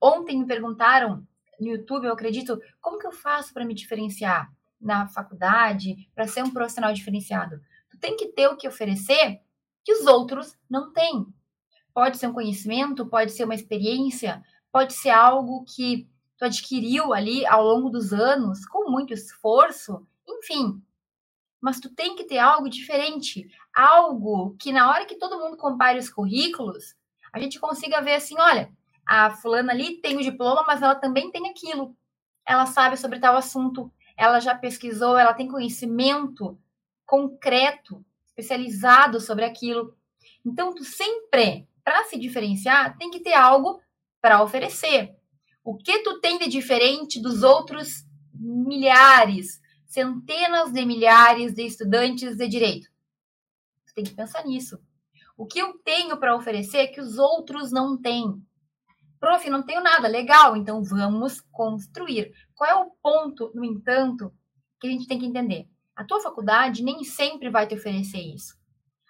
Ontem 0.00 0.38
me 0.38 0.46
perguntaram 0.46 1.26
no 1.60 1.68
YouTube, 1.68 2.06
eu 2.06 2.12
acredito, 2.12 2.58
como 2.80 2.98
que 2.98 3.06
eu 3.06 3.12
faço 3.12 3.52
para 3.52 3.64
me 3.64 3.74
diferenciar 3.74 4.50
na 4.80 5.08
faculdade, 5.08 6.08
para 6.14 6.26
ser 6.26 6.42
um 6.42 6.50
profissional 6.50 6.92
diferenciado? 6.92 7.60
Tu 7.90 7.98
tem 7.98 8.16
que 8.16 8.28
ter 8.28 8.48
o 8.48 8.56
que 8.56 8.68
oferecer 8.68 9.40
que 9.84 9.92
os 9.92 10.06
outros 10.06 10.56
não 10.68 10.92
têm. 10.92 11.26
Pode 11.92 12.18
ser 12.18 12.28
um 12.28 12.32
conhecimento, 12.32 13.06
pode 13.06 13.32
ser 13.32 13.44
uma 13.44 13.54
experiência, 13.54 14.42
pode 14.72 14.94
ser 14.94 15.10
algo 15.10 15.64
que 15.64 16.08
tu 16.38 16.44
adquiriu 16.44 17.12
ali 17.12 17.44
ao 17.46 17.62
longo 17.62 17.90
dos 17.90 18.12
anos, 18.12 18.64
com 18.64 18.90
muito 18.90 19.12
esforço, 19.12 20.06
enfim. 20.26 20.82
Mas 21.60 21.78
tu 21.78 21.90
tem 21.94 22.16
que 22.16 22.24
ter 22.24 22.38
algo 22.38 22.70
diferente, 22.70 23.50
algo 23.74 24.56
que 24.58 24.72
na 24.72 24.88
hora 24.88 25.04
que 25.04 25.16
todo 25.16 25.38
mundo 25.38 25.56
compare 25.56 25.98
os 25.98 26.08
currículos, 26.08 26.94
a 27.32 27.38
gente 27.38 27.60
consiga 27.60 28.00
ver 28.00 28.14
assim, 28.14 28.36
olha, 28.38 28.72
a 29.06 29.30
fulana 29.30 29.72
ali 29.72 29.96
tem 30.00 30.16
o 30.16 30.22
diploma, 30.22 30.64
mas 30.66 30.80
ela 30.80 30.94
também 30.94 31.30
tem 31.30 31.48
aquilo. 31.48 31.94
Ela 32.46 32.64
sabe 32.64 32.96
sobre 32.96 33.18
tal 33.18 33.36
assunto, 33.36 33.92
ela 34.20 34.38
já 34.38 34.54
pesquisou, 34.54 35.16
ela 35.16 35.32
tem 35.32 35.48
conhecimento 35.48 36.60
concreto, 37.06 38.04
especializado 38.26 39.18
sobre 39.18 39.46
aquilo. 39.46 39.96
Então, 40.44 40.74
tu 40.74 40.84
sempre, 40.84 41.66
para 41.82 42.04
se 42.04 42.18
diferenciar, 42.18 42.98
tem 42.98 43.10
que 43.10 43.20
ter 43.20 43.32
algo 43.32 43.80
para 44.20 44.42
oferecer. 44.42 45.16
O 45.64 45.74
que 45.74 46.00
tu 46.00 46.20
tem 46.20 46.38
de 46.38 46.48
diferente 46.48 47.18
dos 47.18 47.42
outros 47.42 48.04
milhares, 48.34 49.58
centenas 49.86 50.70
de 50.70 50.84
milhares 50.84 51.54
de 51.54 51.62
estudantes 51.62 52.36
de 52.36 52.46
direito? 52.46 52.90
Tu 53.86 53.94
tem 53.94 54.04
que 54.04 54.12
pensar 54.12 54.44
nisso. 54.44 54.78
O 55.34 55.46
que 55.46 55.60
eu 55.60 55.78
tenho 55.78 56.18
para 56.18 56.36
oferecer 56.36 56.88
que 56.88 57.00
os 57.00 57.16
outros 57.16 57.72
não 57.72 57.96
têm? 57.96 58.38
Prof, 59.20 59.50
não 59.50 59.62
tenho 59.62 59.82
nada, 59.82 60.08
legal, 60.08 60.56
então 60.56 60.82
vamos 60.82 61.42
construir. 61.52 62.32
Qual 62.54 62.70
é 62.70 62.74
o 62.74 62.90
ponto, 63.02 63.52
no 63.54 63.62
entanto, 63.62 64.32
que 64.80 64.88
a 64.88 64.90
gente 64.90 65.06
tem 65.06 65.18
que 65.18 65.26
entender? 65.26 65.68
A 65.94 66.04
tua 66.04 66.20
faculdade 66.20 66.82
nem 66.82 67.04
sempre 67.04 67.50
vai 67.50 67.66
te 67.66 67.74
oferecer 67.74 68.18
isso. 68.18 68.58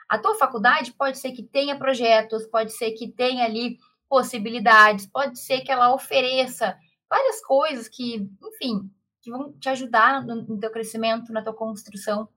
A 0.08 0.18
tua 0.18 0.34
faculdade 0.34 0.92
pode 0.92 1.18
ser 1.18 1.30
que 1.30 1.44
tenha 1.44 1.78
projetos, 1.78 2.44
pode 2.46 2.72
ser 2.72 2.90
que 2.90 3.06
tenha 3.06 3.44
ali 3.44 3.78
possibilidades, 4.08 5.06
pode 5.06 5.38
ser 5.38 5.60
que 5.60 5.70
ela 5.70 5.94
ofereça 5.94 6.76
várias 7.08 7.40
coisas 7.44 7.88
que, 7.88 8.28
enfim, 8.42 8.90
que 9.22 9.30
vão 9.30 9.52
te 9.52 9.68
ajudar 9.68 10.26
no, 10.26 10.42
no 10.42 10.58
teu 10.58 10.72
crescimento, 10.72 11.32
na 11.32 11.42
tua 11.42 11.54
construção. 11.54 12.28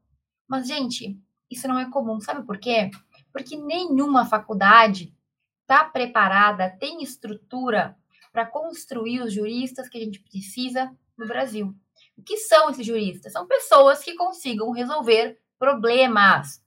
Mas, 0.48 0.68
gente, 0.68 1.20
isso 1.50 1.68
não 1.68 1.80
é 1.80 1.90
comum. 1.90 2.20
Sabe 2.20 2.46
por 2.46 2.60
quê? 2.60 2.92
Porque 3.32 3.56
nenhuma 3.58 4.26
faculdade 4.26 5.13
está 5.64 5.84
preparada, 5.84 6.70
tem 6.80 7.02
estrutura 7.02 7.98
para 8.32 8.46
construir 8.46 9.22
os 9.22 9.34
juristas 9.34 9.90
que 9.90 9.98
a 9.98 10.02
gente 10.02 10.20
precisa 10.20 10.92
no 11.18 11.28
Brasil. 11.28 11.74
O 12.18 12.22
que 12.22 12.38
são 12.38 12.70
esses 12.70 12.86
juristas? 12.86 13.34
São 13.34 13.48
pessoas 13.48 14.04
que 14.04 14.16
consigam 14.16 14.72
resolver 14.72 15.40
problemas. 15.58 16.62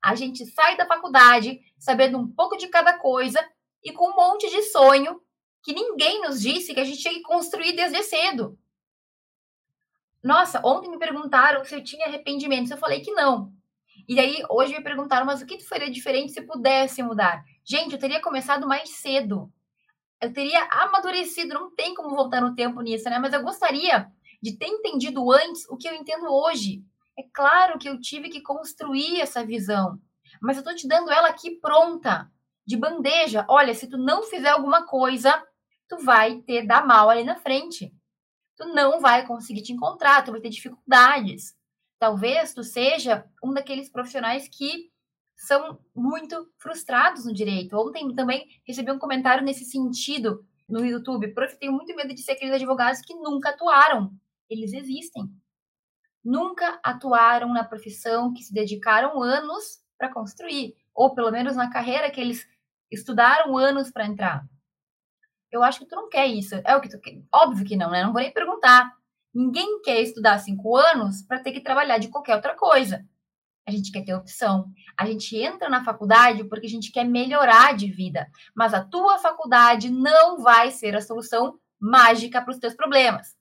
A 0.00 0.14
gente 0.14 0.46
sai 0.46 0.76
da 0.76 0.86
faculdade 0.86 1.60
sabendo 1.78 2.18
um 2.18 2.28
pouco 2.28 2.56
de 2.56 2.68
cada 2.68 2.98
coisa 2.98 3.44
e 3.82 3.92
com 3.92 4.10
um 4.10 4.16
monte 4.16 4.48
de 4.48 4.62
sonho 4.62 5.20
que 5.62 5.72
ninguém 5.72 6.22
nos 6.22 6.40
disse 6.40 6.72
que 6.72 6.80
a 6.80 6.84
gente 6.84 7.00
tinha 7.00 7.14
que 7.14 7.22
construir 7.22 7.72
desde 7.72 8.02
cedo. 8.04 8.58
Nossa, 10.22 10.60
ontem 10.64 10.90
me 10.90 10.98
perguntaram 10.98 11.64
se 11.64 11.74
eu 11.74 11.82
tinha 11.82 12.06
arrependimentos. 12.06 12.70
Eu 12.70 12.78
falei 12.78 13.00
que 13.00 13.12
não. 13.12 13.52
E 14.08 14.20
aí, 14.20 14.42
hoje 14.48 14.72
me 14.72 14.82
perguntaram, 14.82 15.26
mas 15.26 15.42
o 15.42 15.46
que 15.46 15.58
faria 15.64 15.90
diferente 15.90 16.32
se 16.32 16.42
pudesse 16.42 17.02
mudar? 17.02 17.44
Gente, 17.64 17.92
eu 17.92 17.98
teria 17.98 18.20
começado 18.20 18.66
mais 18.66 18.90
cedo. 18.90 19.52
Eu 20.20 20.32
teria 20.32 20.62
amadurecido, 20.70 21.54
não 21.54 21.74
tem 21.74 21.94
como 21.94 22.14
voltar 22.14 22.40
no 22.40 22.54
tempo 22.54 22.80
nisso, 22.80 23.10
né? 23.10 23.18
Mas 23.18 23.32
eu 23.32 23.42
gostaria 23.42 24.10
de 24.40 24.56
ter 24.56 24.66
entendido 24.66 25.32
antes 25.32 25.68
o 25.68 25.76
que 25.76 25.88
eu 25.88 25.94
entendo 25.94 26.26
hoje. 26.26 26.84
É 27.18 27.22
claro 27.34 27.78
que 27.78 27.88
eu 27.88 28.00
tive 28.00 28.28
que 28.28 28.40
construir 28.40 29.20
essa 29.20 29.44
visão, 29.44 29.98
mas 30.40 30.56
eu 30.56 30.62
tô 30.62 30.74
te 30.74 30.86
dando 30.86 31.10
ela 31.10 31.28
aqui 31.28 31.52
pronta, 31.52 32.30
de 32.64 32.76
bandeja. 32.76 33.44
Olha, 33.48 33.74
se 33.74 33.88
tu 33.88 33.96
não 33.96 34.22
fizer 34.22 34.50
alguma 34.50 34.86
coisa, 34.86 35.42
tu 35.88 35.98
vai 35.98 36.38
ter 36.42 36.66
dar 36.66 36.86
mal 36.86 37.08
ali 37.08 37.24
na 37.24 37.36
frente. 37.36 37.92
Tu 38.56 38.66
não 38.66 39.00
vai 39.00 39.26
conseguir 39.26 39.62
te 39.62 39.72
encontrar, 39.72 40.24
tu 40.24 40.32
vai 40.32 40.40
ter 40.40 40.50
dificuldades. 40.50 41.55
Talvez 41.98 42.52
tu 42.52 42.62
seja 42.62 43.24
um 43.42 43.52
daqueles 43.52 43.88
profissionais 43.88 44.48
que 44.48 44.90
são 45.36 45.78
muito 45.94 46.50
frustrados 46.58 47.24
no 47.24 47.32
direito. 47.32 47.76
Ontem 47.76 48.14
também 48.14 48.46
recebi 48.66 48.90
um 48.90 48.98
comentário 48.98 49.44
nesse 49.44 49.64
sentido 49.64 50.44
no 50.68 50.84
YouTube. 50.84 51.32
Prof, 51.32 51.56
tenho 51.58 51.72
muito 51.72 51.94
medo 51.94 52.14
de 52.14 52.22
ser 52.22 52.32
aqueles 52.32 52.54
advogados 52.54 53.00
que 53.00 53.14
nunca 53.14 53.50
atuaram. 53.50 54.12
Eles 54.48 54.72
existem. 54.72 55.30
Nunca 56.24 56.80
atuaram 56.82 57.52
na 57.52 57.64
profissão 57.64 58.32
que 58.32 58.42
se 58.42 58.52
dedicaram 58.52 59.22
anos 59.22 59.80
para 59.96 60.12
construir, 60.12 60.74
ou 60.94 61.14
pelo 61.14 61.30
menos 61.30 61.56
na 61.56 61.70
carreira 61.70 62.10
que 62.10 62.20
eles 62.20 62.46
estudaram 62.90 63.56
anos 63.56 63.90
para 63.90 64.06
entrar. 64.06 64.46
Eu 65.50 65.62
acho 65.62 65.78
que 65.78 65.86
tu 65.86 65.94
não 65.94 66.08
quer 66.08 66.26
isso. 66.26 66.54
É 66.64 66.76
o 66.76 66.80
que 66.80 66.88
tu 66.88 67.00
quer. 67.00 67.22
Óbvio 67.32 67.64
que 67.64 67.76
não, 67.76 67.90
né? 67.90 68.02
Não 68.02 68.12
vou 68.12 68.20
nem 68.20 68.32
perguntar. 68.32 68.95
Ninguém 69.36 69.82
quer 69.82 70.00
estudar 70.00 70.38
cinco 70.38 70.74
anos 70.74 71.20
para 71.20 71.38
ter 71.38 71.52
que 71.52 71.60
trabalhar 71.60 71.98
de 71.98 72.08
qualquer 72.08 72.36
outra 72.36 72.54
coisa. 72.54 73.06
A 73.66 73.70
gente 73.70 73.92
quer 73.92 74.02
ter 74.02 74.14
opção. 74.14 74.72
A 74.96 75.04
gente 75.04 75.36
entra 75.36 75.68
na 75.68 75.84
faculdade 75.84 76.42
porque 76.44 76.66
a 76.66 76.70
gente 76.70 76.90
quer 76.90 77.04
melhorar 77.04 77.76
de 77.76 77.86
vida. 77.86 78.30
Mas 78.54 78.72
a 78.72 78.82
tua 78.82 79.18
faculdade 79.18 79.90
não 79.90 80.38
vai 80.38 80.70
ser 80.70 80.96
a 80.96 81.02
solução 81.02 81.60
mágica 81.78 82.40
para 82.40 82.50
os 82.50 82.58
teus 82.58 82.72
problemas. 82.72 83.36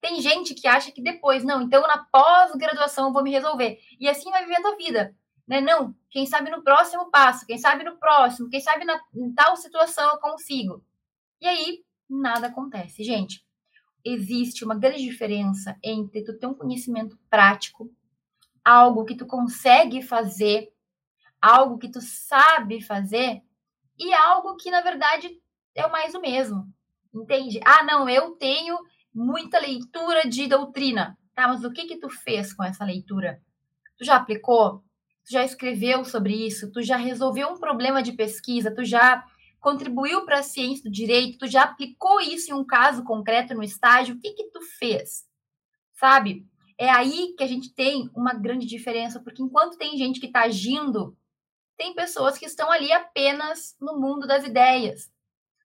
Tem 0.00 0.22
gente 0.22 0.54
que 0.54 0.68
acha 0.68 0.92
que 0.92 1.02
depois, 1.02 1.42
não, 1.42 1.62
então 1.62 1.82
na 1.82 2.06
pós-graduação 2.12 3.12
vou 3.12 3.24
me 3.24 3.32
resolver. 3.32 3.80
E 3.98 4.08
assim 4.08 4.30
vai 4.30 4.46
vivendo 4.46 4.68
a 4.68 4.76
vida. 4.76 5.16
Né? 5.48 5.60
Não, 5.60 5.96
quem 6.10 6.26
sabe 6.26 6.48
no 6.48 6.62
próximo 6.62 7.10
passo, 7.10 7.44
quem 7.44 7.58
sabe 7.58 7.82
no 7.82 7.96
próximo, 7.96 8.48
quem 8.48 8.60
sabe 8.60 8.84
na, 8.84 9.00
em 9.12 9.34
tal 9.34 9.56
situação 9.56 10.10
eu 10.10 10.18
consigo. 10.18 10.80
E 11.40 11.48
aí, 11.48 11.84
nada 12.08 12.46
acontece. 12.46 13.02
Gente, 13.02 13.44
existe 14.04 14.64
uma 14.64 14.74
grande 14.74 15.02
diferença 15.02 15.76
entre 15.82 16.22
tu 16.22 16.38
ter 16.38 16.46
um 16.46 16.54
conhecimento 16.54 17.18
prático, 17.30 17.90
algo 18.64 19.04
que 19.04 19.16
tu 19.16 19.26
consegue 19.26 20.02
fazer, 20.02 20.72
algo 21.40 21.78
que 21.78 21.90
tu 21.90 22.00
sabe 22.00 22.82
fazer, 22.82 23.42
e 23.98 24.12
algo 24.12 24.56
que 24.56 24.70
na 24.70 24.80
verdade 24.80 25.40
é 25.74 25.88
mais 25.88 26.14
o 26.14 26.20
mesmo. 26.20 26.66
Entende? 27.12 27.60
Ah, 27.64 27.84
não, 27.84 28.08
eu 28.08 28.32
tenho 28.32 28.76
muita 29.14 29.58
leitura 29.58 30.28
de 30.28 30.48
doutrina. 30.48 31.16
Tá, 31.34 31.48
mas 31.48 31.64
o 31.64 31.70
que 31.70 31.86
que 31.86 31.98
tu 31.98 32.08
fez 32.08 32.52
com 32.52 32.64
essa 32.64 32.84
leitura? 32.84 33.40
Tu 33.96 34.04
já 34.04 34.16
aplicou? 34.16 34.82
Tu 35.24 35.32
já 35.32 35.44
escreveu 35.44 36.04
sobre 36.04 36.34
isso? 36.34 36.70
Tu 36.70 36.82
já 36.82 36.96
resolveu 36.96 37.48
um 37.48 37.58
problema 37.58 38.02
de 38.02 38.12
pesquisa? 38.12 38.74
Tu 38.74 38.84
já 38.84 39.24
contribuiu 39.64 40.26
para 40.26 40.40
a 40.40 40.42
ciência 40.42 40.84
do 40.84 40.90
direito, 40.90 41.38
tu 41.38 41.46
já 41.46 41.62
aplicou 41.62 42.20
isso 42.20 42.50
em 42.50 42.54
um 42.54 42.66
caso 42.66 43.02
concreto 43.02 43.54
no 43.54 43.62
estágio, 43.62 44.14
o 44.14 44.20
que 44.20 44.32
que 44.32 44.50
tu 44.50 44.60
fez? 44.60 45.24
Sabe? 45.94 46.46
É 46.76 46.90
aí 46.90 47.34
que 47.34 47.42
a 47.42 47.46
gente 47.46 47.74
tem 47.74 48.10
uma 48.14 48.34
grande 48.34 48.66
diferença, 48.66 49.20
porque 49.20 49.42
enquanto 49.42 49.78
tem 49.78 49.96
gente 49.96 50.20
que 50.20 50.26
está 50.26 50.42
agindo, 50.42 51.16
tem 51.78 51.94
pessoas 51.94 52.36
que 52.36 52.44
estão 52.44 52.70
ali 52.70 52.92
apenas 52.92 53.74
no 53.80 53.98
mundo 53.98 54.26
das 54.26 54.44
ideias. 54.44 55.10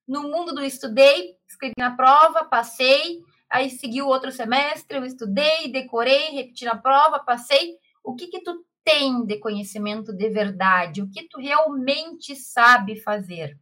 No 0.07 0.23
mundo 0.23 0.55
do 0.55 0.63
estudei, 0.63 1.35
escrevi 1.45 1.75
na 1.77 1.93
prova, 1.93 2.45
passei, 2.45 3.21
aí 3.49 3.69
segui 3.69 4.01
o 4.01 4.07
outro 4.07 4.31
semestre, 4.31 4.97
eu 4.97 5.03
estudei, 5.03 5.69
decorei, 5.69 6.29
repeti 6.29 6.63
na 6.63 6.77
prova, 6.77 7.19
passei. 7.19 7.75
O 8.01 8.15
que 8.15 8.27
que 8.27 8.41
tu 8.43 8.65
tem 8.81 9.25
de 9.25 9.37
conhecimento 9.39 10.13
de 10.13 10.29
verdade? 10.29 11.01
O 11.01 11.11
que 11.11 11.27
tu 11.27 11.37
realmente 11.37 12.33
sabe 12.33 12.95
fazer? 12.95 13.59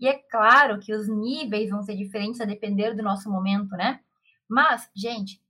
E 0.00 0.06
é 0.06 0.14
claro 0.14 0.78
que 0.78 0.94
os 0.94 1.08
níveis 1.08 1.70
vão 1.70 1.82
ser 1.82 1.96
diferentes 1.96 2.40
a 2.40 2.44
depender 2.44 2.94
do 2.94 3.02
nosso 3.02 3.30
momento, 3.30 3.76
né? 3.76 4.00
Mas, 4.48 4.88
gente, 4.94 5.42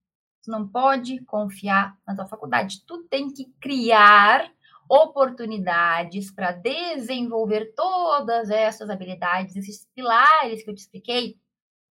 tu 0.42 0.50
não 0.50 0.66
pode 0.66 1.22
confiar 1.24 1.96
na 2.06 2.14
tua 2.14 2.26
faculdade. 2.26 2.84
Tu 2.86 3.04
tem 3.04 3.32
que 3.32 3.52
criar 3.60 4.50
oportunidades 4.88 6.30
para 6.30 6.52
desenvolver 6.52 7.74
todas 7.76 8.48
essas 8.48 8.88
habilidades, 8.88 9.54
esses 9.54 9.86
pilares 9.94 10.64
que 10.64 10.70
eu 10.70 10.74
te 10.74 10.80
expliquei, 10.80 11.38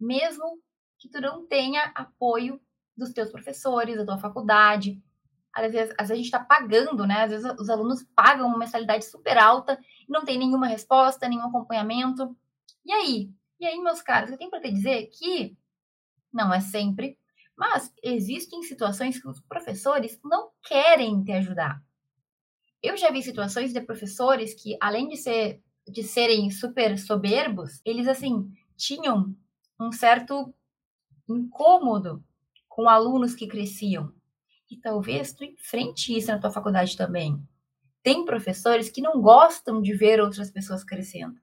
mesmo 0.01 0.59
que 0.99 1.11
tu 1.11 1.21
não 1.21 1.47
tenha 1.47 1.93
apoio 1.95 2.59
dos 2.97 3.13
teus 3.13 3.31
professores, 3.31 3.99
da 3.99 4.07
tua 4.07 4.19
faculdade. 4.19 5.03
Às 5.53 5.73
vezes, 5.73 5.95
às 5.99 6.09
vezes 6.09 6.11
a 6.11 6.17
gente 6.17 6.25
está 6.25 6.41
pagando, 6.41 7.07
né? 7.07 7.25
Às 7.25 7.31
vezes 7.31 7.61
os 7.61 7.69
alunos 7.69 8.03
pagam 8.15 8.49
uma 8.49 8.59
mensalidade 8.59 9.05
super 9.05 9.37
alta 9.37 9.79
não 10.09 10.25
tem 10.25 10.39
nenhuma 10.39 10.67
resposta, 10.67 11.29
nenhum 11.29 11.47
acompanhamento. 11.47 12.37
E 12.85 12.93
aí? 12.93 13.31
E 13.59 13.67
aí, 13.67 13.79
meus 13.81 14.03
caros, 14.03 14.31
eu 14.31 14.39
tenho 14.39 14.51
para 14.51 14.61
te 14.61 14.71
dizer 14.71 15.07
que 15.07 15.57
não 16.33 16.53
é 16.53 16.61
sempre, 16.61 17.19
mas 17.57 17.93
existem 18.03 18.63
situações 18.63 19.21
que 19.21 19.29
os 19.29 19.41
professores 19.41 20.21
não 20.23 20.51
querem 20.63 21.25
te 21.25 21.33
ajudar. 21.33 21.83
Eu 22.83 22.97
já 22.97 23.11
vi 23.11 23.23
situações 23.23 23.73
de 23.73 23.81
professores 23.81 24.55
que, 24.55 24.77
além 24.81 25.09
de, 25.09 25.17
ser, 25.17 25.63
de 25.89 26.03
serem 26.03 26.51
super 26.51 26.99
soberbos, 26.99 27.81
eles, 27.85 28.07
assim, 28.07 28.53
tinham 28.77 29.35
um 29.81 29.91
certo 29.91 30.55
incômodo 31.29 32.23
com 32.69 32.89
alunos 32.89 33.35
que 33.35 33.49
cresciam. 33.49 34.13
E 34.71 34.77
talvez 34.77 35.33
tu 35.33 35.45
enfrente 35.45 36.17
isso 36.17 36.29
na 36.29 36.39
tua 36.39 36.51
faculdade 36.51 36.97
também. 36.97 37.41
Tem 38.03 38.25
professores 38.25 38.91
que 38.91 39.01
não 39.01 39.21
gostam 39.21 39.81
de 39.81 39.95
ver 39.95 40.21
outras 40.21 40.51
pessoas 40.51 40.85
crescendo. 40.85 41.41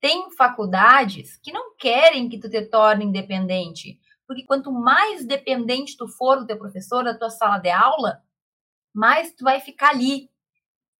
Tem 0.00 0.30
faculdades 0.30 1.36
que 1.42 1.52
não 1.52 1.76
querem 1.76 2.28
que 2.28 2.38
tu 2.38 2.48
te 2.48 2.62
torne 2.62 3.04
independente, 3.04 3.98
porque 4.26 4.44
quanto 4.44 4.72
mais 4.72 5.26
dependente 5.26 5.96
tu 5.96 6.08
for 6.08 6.38
do 6.38 6.46
teu 6.46 6.58
professor, 6.58 7.04
da 7.04 7.18
tua 7.18 7.30
sala 7.30 7.58
de 7.58 7.68
aula, 7.68 8.22
mais 8.94 9.34
tu 9.34 9.44
vai 9.44 9.60
ficar 9.60 9.90
ali, 9.90 10.30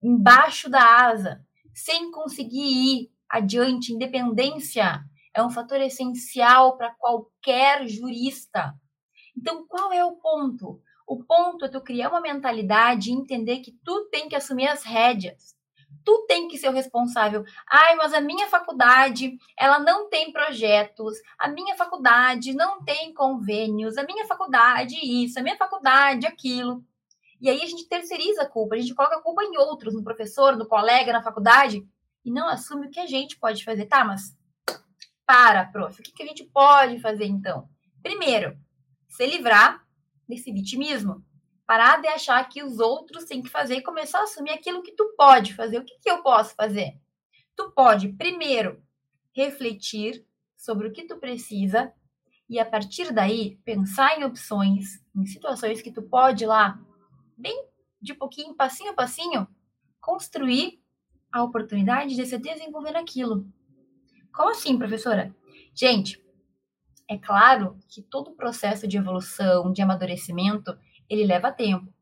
embaixo 0.02 0.68
da 0.68 1.06
asa, 1.06 1.44
sem 1.72 2.10
conseguir 2.10 2.60
ir 2.60 3.12
adiante. 3.28 3.92
Independência 3.92 5.02
é 5.34 5.42
um 5.42 5.50
fator 5.50 5.80
essencial 5.80 6.76
para 6.76 6.94
qualquer 6.94 7.86
jurista. 7.88 8.74
Então, 9.36 9.66
qual 9.66 9.92
é 9.92 10.04
o 10.04 10.16
ponto? 10.16 10.82
O 11.06 11.24
ponto 11.24 11.64
é 11.64 11.68
tu 11.68 11.80
criar 11.80 12.10
uma 12.10 12.20
mentalidade 12.20 13.10
e 13.10 13.14
entender 13.14 13.60
que 13.60 13.72
tu 13.84 14.08
tem 14.10 14.28
que 14.28 14.36
assumir 14.36 14.68
as 14.68 14.84
rédeas 14.84 15.58
tu 16.10 16.24
tem 16.26 16.48
que 16.48 16.58
ser 16.58 16.68
o 16.68 16.72
responsável. 16.72 17.44
Ai, 17.70 17.94
mas 17.94 18.12
a 18.12 18.20
minha 18.20 18.48
faculdade, 18.48 19.38
ela 19.56 19.78
não 19.78 20.08
tem 20.08 20.32
projetos, 20.32 21.16
a 21.38 21.46
minha 21.46 21.76
faculdade 21.76 22.52
não 22.52 22.82
tem 22.82 23.14
convênios, 23.14 23.96
a 23.96 24.02
minha 24.02 24.26
faculdade 24.26 24.96
isso, 24.96 25.38
a 25.38 25.42
minha 25.42 25.56
faculdade 25.56 26.26
aquilo. 26.26 26.84
E 27.40 27.48
aí 27.48 27.62
a 27.62 27.66
gente 27.66 27.88
terceiriza 27.88 28.42
a 28.42 28.48
culpa, 28.48 28.74
a 28.74 28.78
gente 28.78 28.92
coloca 28.92 29.16
a 29.18 29.22
culpa 29.22 29.44
em 29.44 29.56
outros, 29.56 29.94
no 29.94 30.02
professor, 30.02 30.56
no 30.56 30.66
colega, 30.66 31.12
na 31.12 31.22
faculdade, 31.22 31.80
e 32.24 32.30
não 32.30 32.48
assume 32.48 32.88
o 32.88 32.90
que 32.90 32.98
a 32.98 33.06
gente 33.06 33.38
pode 33.38 33.62
fazer. 33.62 33.86
Tá, 33.86 34.04
mas 34.04 34.36
para, 35.24 35.64
prof, 35.66 36.00
o 36.00 36.02
que, 36.02 36.10
que 36.10 36.24
a 36.24 36.26
gente 36.26 36.42
pode 36.44 36.98
fazer 36.98 37.26
então? 37.26 37.68
Primeiro, 38.02 38.58
se 39.08 39.24
livrar 39.26 39.80
desse 40.28 40.52
vitimismo 40.52 41.24
parar 41.70 42.02
de 42.02 42.08
achar 42.08 42.42
que 42.48 42.64
os 42.64 42.80
outros 42.80 43.26
têm 43.26 43.40
que 43.40 43.48
fazer 43.48 43.76
e 43.76 43.80
começar 43.80 44.18
a 44.18 44.22
assumir 44.24 44.50
aquilo 44.50 44.82
que 44.82 44.90
tu 44.90 45.14
pode 45.16 45.54
fazer. 45.54 45.78
O 45.78 45.84
que, 45.84 45.96
que 46.00 46.10
eu 46.10 46.20
posso 46.20 46.52
fazer? 46.56 46.98
Tu 47.54 47.70
pode, 47.70 48.08
primeiro, 48.08 48.82
refletir 49.32 50.26
sobre 50.56 50.88
o 50.88 50.92
que 50.92 51.06
tu 51.06 51.18
precisa 51.18 51.92
e, 52.48 52.58
a 52.58 52.66
partir 52.66 53.12
daí, 53.12 53.56
pensar 53.64 54.18
em 54.18 54.24
opções, 54.24 55.00
em 55.14 55.24
situações 55.26 55.80
que 55.80 55.92
tu 55.92 56.02
pode 56.02 56.44
lá, 56.44 56.76
bem 57.38 57.64
de 58.02 58.14
pouquinho, 58.14 58.56
passinho 58.56 58.90
a 58.90 58.94
passinho, 58.94 59.46
construir 60.00 60.82
a 61.30 61.44
oportunidade 61.44 62.16
de 62.16 62.26
se 62.26 62.36
desenvolver 62.36 62.90
naquilo. 62.90 63.46
Como 64.32 64.50
assim, 64.50 64.76
professora? 64.76 65.32
Gente, 65.72 66.20
é 67.08 67.16
claro 67.16 67.78
que 67.88 68.02
todo 68.02 68.32
o 68.32 68.34
processo 68.34 68.88
de 68.88 68.96
evolução, 68.96 69.72
de 69.72 69.80
amadurecimento, 69.80 70.76
ele 71.10 71.26
leva 71.26 71.52
tempo. 71.52 71.92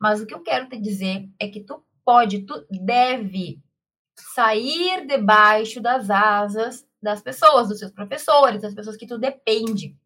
Mas 0.00 0.20
o 0.20 0.26
que 0.26 0.34
eu 0.34 0.42
quero 0.42 0.68
te 0.68 0.80
dizer 0.80 1.28
é 1.38 1.48
que 1.48 1.60
tu 1.60 1.84
pode, 2.04 2.46
tu 2.46 2.66
deve 2.70 3.62
sair 4.16 5.06
debaixo 5.06 5.80
das 5.80 6.08
asas 6.10 6.86
das 7.02 7.22
pessoas, 7.22 7.68
dos 7.68 7.78
seus 7.78 7.92
professores, 7.92 8.62
das 8.62 8.74
pessoas 8.74 8.96
que 8.96 9.06
tu 9.06 9.18
depende. 9.18 9.96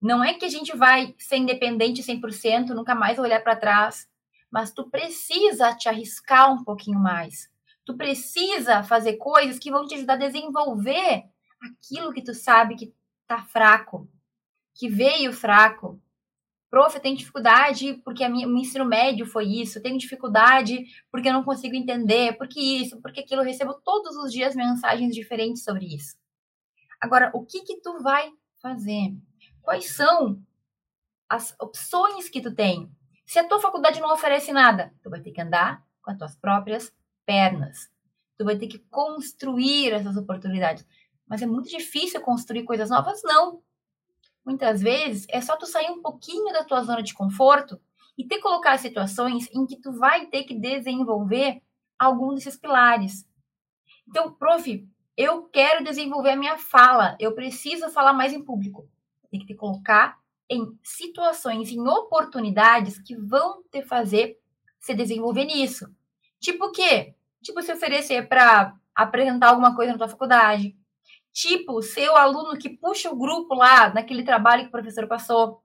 Não 0.00 0.22
é 0.22 0.34
que 0.34 0.44
a 0.44 0.48
gente 0.48 0.76
vai 0.76 1.14
ser 1.18 1.36
independente 1.36 2.02
100%, 2.02 2.68
nunca 2.68 2.94
mais 2.94 3.18
olhar 3.18 3.42
para 3.42 3.56
trás, 3.56 4.08
mas 4.50 4.72
tu 4.72 4.88
precisa 4.88 5.74
te 5.74 5.88
arriscar 5.88 6.52
um 6.52 6.64
pouquinho 6.64 6.98
mais. 6.98 7.50
Tu 7.84 7.96
precisa 7.96 8.82
fazer 8.82 9.16
coisas 9.16 9.58
que 9.58 9.70
vão 9.70 9.86
te 9.86 9.94
ajudar 9.94 10.14
a 10.14 10.28
desenvolver 10.28 11.24
aquilo 11.60 12.12
que 12.12 12.22
tu 12.22 12.34
sabe 12.34 12.76
que 12.76 12.94
tá 13.26 13.42
fraco, 13.42 14.08
que 14.74 14.88
veio 14.88 15.32
fraco, 15.32 16.00
Prof, 16.70 16.94
eu 16.94 17.02
tenho 17.02 17.16
dificuldade 17.16 17.94
porque 18.04 18.22
a 18.22 18.28
minha, 18.28 18.46
o 18.46 18.56
ensino 18.56 18.84
médio 18.84 19.26
foi 19.26 19.44
isso, 19.44 19.78
eu 19.78 19.82
tenho 19.82 19.98
dificuldade 19.98 20.84
porque 21.10 21.28
eu 21.28 21.32
não 21.32 21.42
consigo 21.42 21.74
entender, 21.74 22.38
porque 22.38 22.60
isso, 22.60 23.00
porque 23.02 23.20
aquilo, 23.20 23.40
eu 23.40 23.44
recebo 23.44 23.74
todos 23.74 24.16
os 24.16 24.32
dias 24.32 24.54
mensagens 24.54 25.12
diferentes 25.12 25.64
sobre 25.64 25.86
isso. 25.86 26.16
Agora, 27.00 27.30
o 27.34 27.44
que 27.44 27.62
que 27.62 27.80
tu 27.80 27.98
vai 28.00 28.30
fazer? 28.62 29.16
Quais 29.60 29.90
são 29.96 30.40
as 31.28 31.56
opções 31.60 32.28
que 32.28 32.40
tu 32.40 32.54
tem? 32.54 32.88
Se 33.26 33.40
a 33.40 33.48
tua 33.48 33.60
faculdade 33.60 34.00
não 34.00 34.12
oferece 34.12 34.52
nada, 34.52 34.94
tu 35.02 35.10
vai 35.10 35.20
ter 35.20 35.32
que 35.32 35.40
andar 35.40 35.84
com 36.02 36.12
as 36.12 36.18
tuas 36.18 36.36
próprias 36.36 36.92
pernas. 37.26 37.90
Tu 38.38 38.44
vai 38.44 38.56
ter 38.56 38.68
que 38.68 38.78
construir 38.78 39.92
essas 39.92 40.16
oportunidades. 40.16 40.86
Mas 41.26 41.42
é 41.42 41.46
muito 41.46 41.68
difícil 41.68 42.20
construir 42.20 42.64
coisas 42.64 42.90
novas? 42.90 43.22
Não 43.24 43.60
muitas 44.50 44.82
vezes 44.82 45.26
é 45.30 45.40
só 45.40 45.56
tu 45.56 45.66
sair 45.66 45.90
um 45.90 46.02
pouquinho 46.02 46.52
da 46.52 46.64
tua 46.64 46.82
zona 46.82 47.02
de 47.02 47.14
conforto 47.14 47.80
e 48.18 48.26
te 48.26 48.38
colocar 48.40 48.76
situações 48.78 49.48
em 49.54 49.64
que 49.64 49.76
tu 49.76 49.92
vai 49.92 50.26
ter 50.26 50.42
que 50.42 50.54
desenvolver 50.54 51.62
algum 51.98 52.34
desses 52.34 52.56
pilares. 52.56 53.26
Então, 54.08 54.32
prof, 54.32 54.86
eu 55.16 55.44
quero 55.44 55.84
desenvolver 55.84 56.30
a 56.30 56.36
minha 56.36 56.58
fala, 56.58 57.16
eu 57.20 57.34
preciso 57.34 57.88
falar 57.90 58.12
mais 58.12 58.32
em 58.32 58.42
público. 58.42 58.88
Tem 59.30 59.38
que 59.38 59.46
te 59.46 59.54
colocar 59.54 60.18
em 60.48 60.76
situações, 60.82 61.70
em 61.70 61.80
oportunidades 61.86 62.98
que 62.98 63.14
vão 63.14 63.62
te 63.70 63.82
fazer 63.82 64.38
se 64.80 64.94
desenvolver 64.94 65.44
nisso. 65.44 65.86
Tipo 66.40 66.66
o 66.66 66.72
quê? 66.72 67.14
Tipo 67.42 67.62
se 67.62 67.72
oferecer 67.72 68.28
para 68.28 68.74
apresentar 68.94 69.50
alguma 69.50 69.76
coisa 69.76 69.92
na 69.92 69.98
tua 69.98 70.08
faculdade, 70.08 70.76
Tipo, 71.32 71.80
ser 71.82 72.08
o 72.08 72.16
aluno 72.16 72.58
que 72.58 72.68
puxa 72.68 73.10
o 73.10 73.16
grupo 73.16 73.54
lá 73.54 73.92
naquele 73.92 74.24
trabalho 74.24 74.62
que 74.62 74.68
o 74.68 74.72
professor 74.72 75.06
passou. 75.06 75.62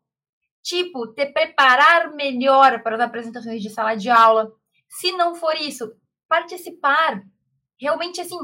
Tipo, 0.61 1.07
te 1.13 1.25
preparar 1.27 2.13
melhor 2.13 2.81
para 2.83 2.95
as 2.95 3.01
apresentações 3.01 3.61
de 3.61 3.69
sala 3.69 3.95
de 3.95 4.09
aula. 4.09 4.51
Se 4.87 5.11
não 5.11 5.35
for 5.35 5.55
isso, 5.55 5.91
participar. 6.27 7.23
Realmente, 7.79 8.21
assim, 8.21 8.37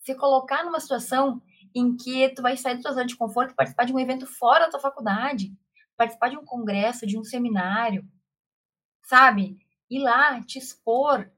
se 0.00 0.14
colocar 0.14 0.64
numa 0.64 0.80
situação 0.80 1.42
em 1.74 1.96
que 1.96 2.30
tu 2.30 2.42
vai 2.42 2.56
sair 2.56 2.76
da 2.76 2.82
tua 2.82 2.92
zona 2.92 3.06
de 3.06 3.16
conforto 3.16 3.52
e 3.52 3.54
participar 3.54 3.84
de 3.84 3.92
um 3.92 3.98
evento 3.98 4.26
fora 4.26 4.64
da 4.64 4.70
tua 4.70 4.80
faculdade, 4.80 5.52
participar 5.96 6.30
de 6.30 6.36
um 6.36 6.44
congresso, 6.44 7.06
de 7.06 7.18
um 7.18 7.24
seminário, 7.24 8.06
sabe? 9.04 9.58
Ir 9.90 10.00
lá, 10.00 10.42
te 10.42 10.58
expor, 10.58 11.30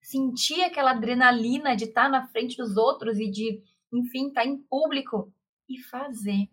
sentir 0.00 0.62
aquela 0.62 0.92
adrenalina 0.92 1.76
de 1.76 1.84
estar 1.84 2.08
na 2.08 2.26
frente 2.28 2.56
dos 2.56 2.76
outros 2.76 3.18
e 3.18 3.30
de 3.30 3.62
enfim, 3.92 4.30
tá 4.30 4.44
em 4.44 4.58
público 4.58 5.32
e 5.68 5.82
fazer. 5.82 6.48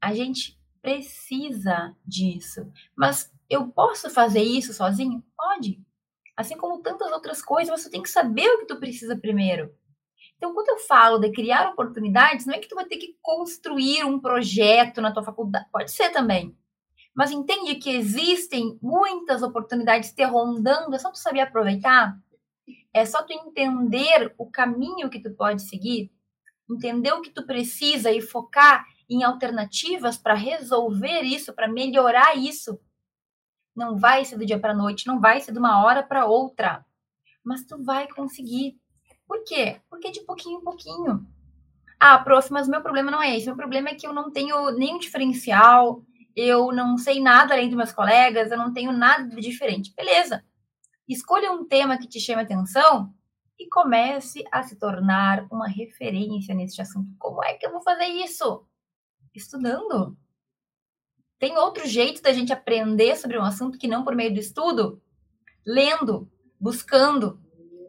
A 0.00 0.14
gente 0.14 0.58
precisa 0.80 1.96
disso. 2.04 2.70
Mas 2.96 3.32
eu 3.48 3.68
posso 3.68 4.10
fazer 4.10 4.42
isso 4.42 4.72
sozinho? 4.72 5.22
Pode. 5.36 5.80
Assim 6.36 6.56
como 6.56 6.80
tantas 6.80 7.10
outras 7.10 7.42
coisas, 7.42 7.80
você 7.80 7.90
tem 7.90 8.02
que 8.02 8.10
saber 8.10 8.48
o 8.48 8.58
que 8.60 8.66
tu 8.66 8.78
precisa 8.78 9.16
primeiro. 9.16 9.74
Então, 10.36 10.54
quando 10.54 10.68
eu 10.68 10.78
falo 10.78 11.18
de 11.18 11.32
criar 11.32 11.68
oportunidades, 11.68 12.46
não 12.46 12.54
é 12.54 12.58
que 12.58 12.68
tu 12.68 12.76
vai 12.76 12.84
ter 12.84 12.96
que 12.96 13.16
construir 13.20 14.04
um 14.04 14.20
projeto 14.20 15.00
na 15.00 15.12
tua 15.12 15.24
faculdade. 15.24 15.66
Pode 15.72 15.90
ser 15.90 16.10
também. 16.10 16.56
Mas 17.12 17.32
entende 17.32 17.74
que 17.74 17.90
existem 17.90 18.78
muitas 18.80 19.42
oportunidades 19.42 20.12
te 20.12 20.24
rondando, 20.24 20.94
é 20.94 20.98
só 20.98 21.10
tu 21.10 21.18
saber 21.18 21.40
aproveitar. 21.40 22.16
É 22.94 23.04
só 23.04 23.22
tu 23.24 23.32
entender 23.32 24.32
o 24.38 24.48
caminho 24.48 25.10
que 25.10 25.20
tu 25.20 25.34
pode 25.34 25.62
seguir 25.62 26.12
entender 26.68 27.12
o 27.12 27.22
que 27.22 27.30
tu 27.30 27.46
precisa 27.46 28.10
e 28.10 28.20
focar 28.20 28.84
em 29.08 29.22
alternativas 29.22 30.18
para 30.18 30.34
resolver 30.34 31.22
isso, 31.22 31.52
para 31.52 31.66
melhorar 31.66 32.36
isso. 32.36 32.78
Não 33.74 33.96
vai 33.96 34.24
ser 34.24 34.36
do 34.36 34.44
dia 34.44 34.58
para 34.58 34.74
noite, 34.74 35.06
não 35.06 35.20
vai 35.20 35.40
ser 35.40 35.52
de 35.52 35.58
uma 35.58 35.82
hora 35.84 36.02
para 36.02 36.26
outra, 36.26 36.84
mas 37.44 37.64
tu 37.64 37.82
vai 37.82 38.08
conseguir. 38.08 38.78
Por 39.26 39.44
quê? 39.44 39.80
Porque 39.88 40.10
de 40.10 40.20
pouquinho 40.20 40.60
em 40.60 40.64
pouquinho. 40.64 41.26
Ah, 41.98 42.18
prof, 42.18 42.50
mas 42.52 42.68
meu 42.68 42.82
problema 42.82 43.10
não 43.10 43.22
é 43.22 43.36
esse. 43.36 43.46
Meu 43.46 43.56
problema 43.56 43.88
é 43.88 43.94
que 43.94 44.06
eu 44.06 44.12
não 44.12 44.30
tenho 44.30 44.70
nenhum 44.72 44.98
diferencial, 44.98 46.02
eu 46.36 46.70
não 46.72 46.96
sei 46.96 47.20
nada 47.20 47.54
além 47.54 47.68
dos 47.68 47.76
meus 47.76 47.92
colegas, 47.92 48.50
eu 48.50 48.58
não 48.58 48.72
tenho 48.72 48.92
nada 48.92 49.24
de 49.24 49.40
diferente. 49.40 49.92
Beleza. 49.96 50.44
Escolha 51.08 51.50
um 51.50 51.66
tema 51.66 51.98
que 51.98 52.06
te 52.06 52.20
chame 52.20 52.42
atenção 52.42 53.12
e 53.58 53.68
comece 53.68 54.44
a 54.52 54.62
se 54.62 54.76
tornar 54.76 55.46
uma 55.50 55.66
referência 55.66 56.54
neste 56.54 56.80
assunto. 56.80 57.10
Como 57.18 57.42
é 57.42 57.54
que 57.54 57.66
eu 57.66 57.72
vou 57.72 57.82
fazer 57.82 58.04
isso? 58.04 58.64
Estudando. 59.34 60.16
Tem 61.38 61.56
outro 61.56 61.86
jeito 61.86 62.22
da 62.22 62.32
gente 62.32 62.52
aprender 62.52 63.16
sobre 63.16 63.38
um 63.38 63.44
assunto 63.44 63.78
que 63.78 63.88
não 63.88 64.04
por 64.04 64.14
meio 64.14 64.32
do 64.32 64.40
estudo? 64.40 65.02
Lendo, 65.66 66.30
buscando. 66.60 67.40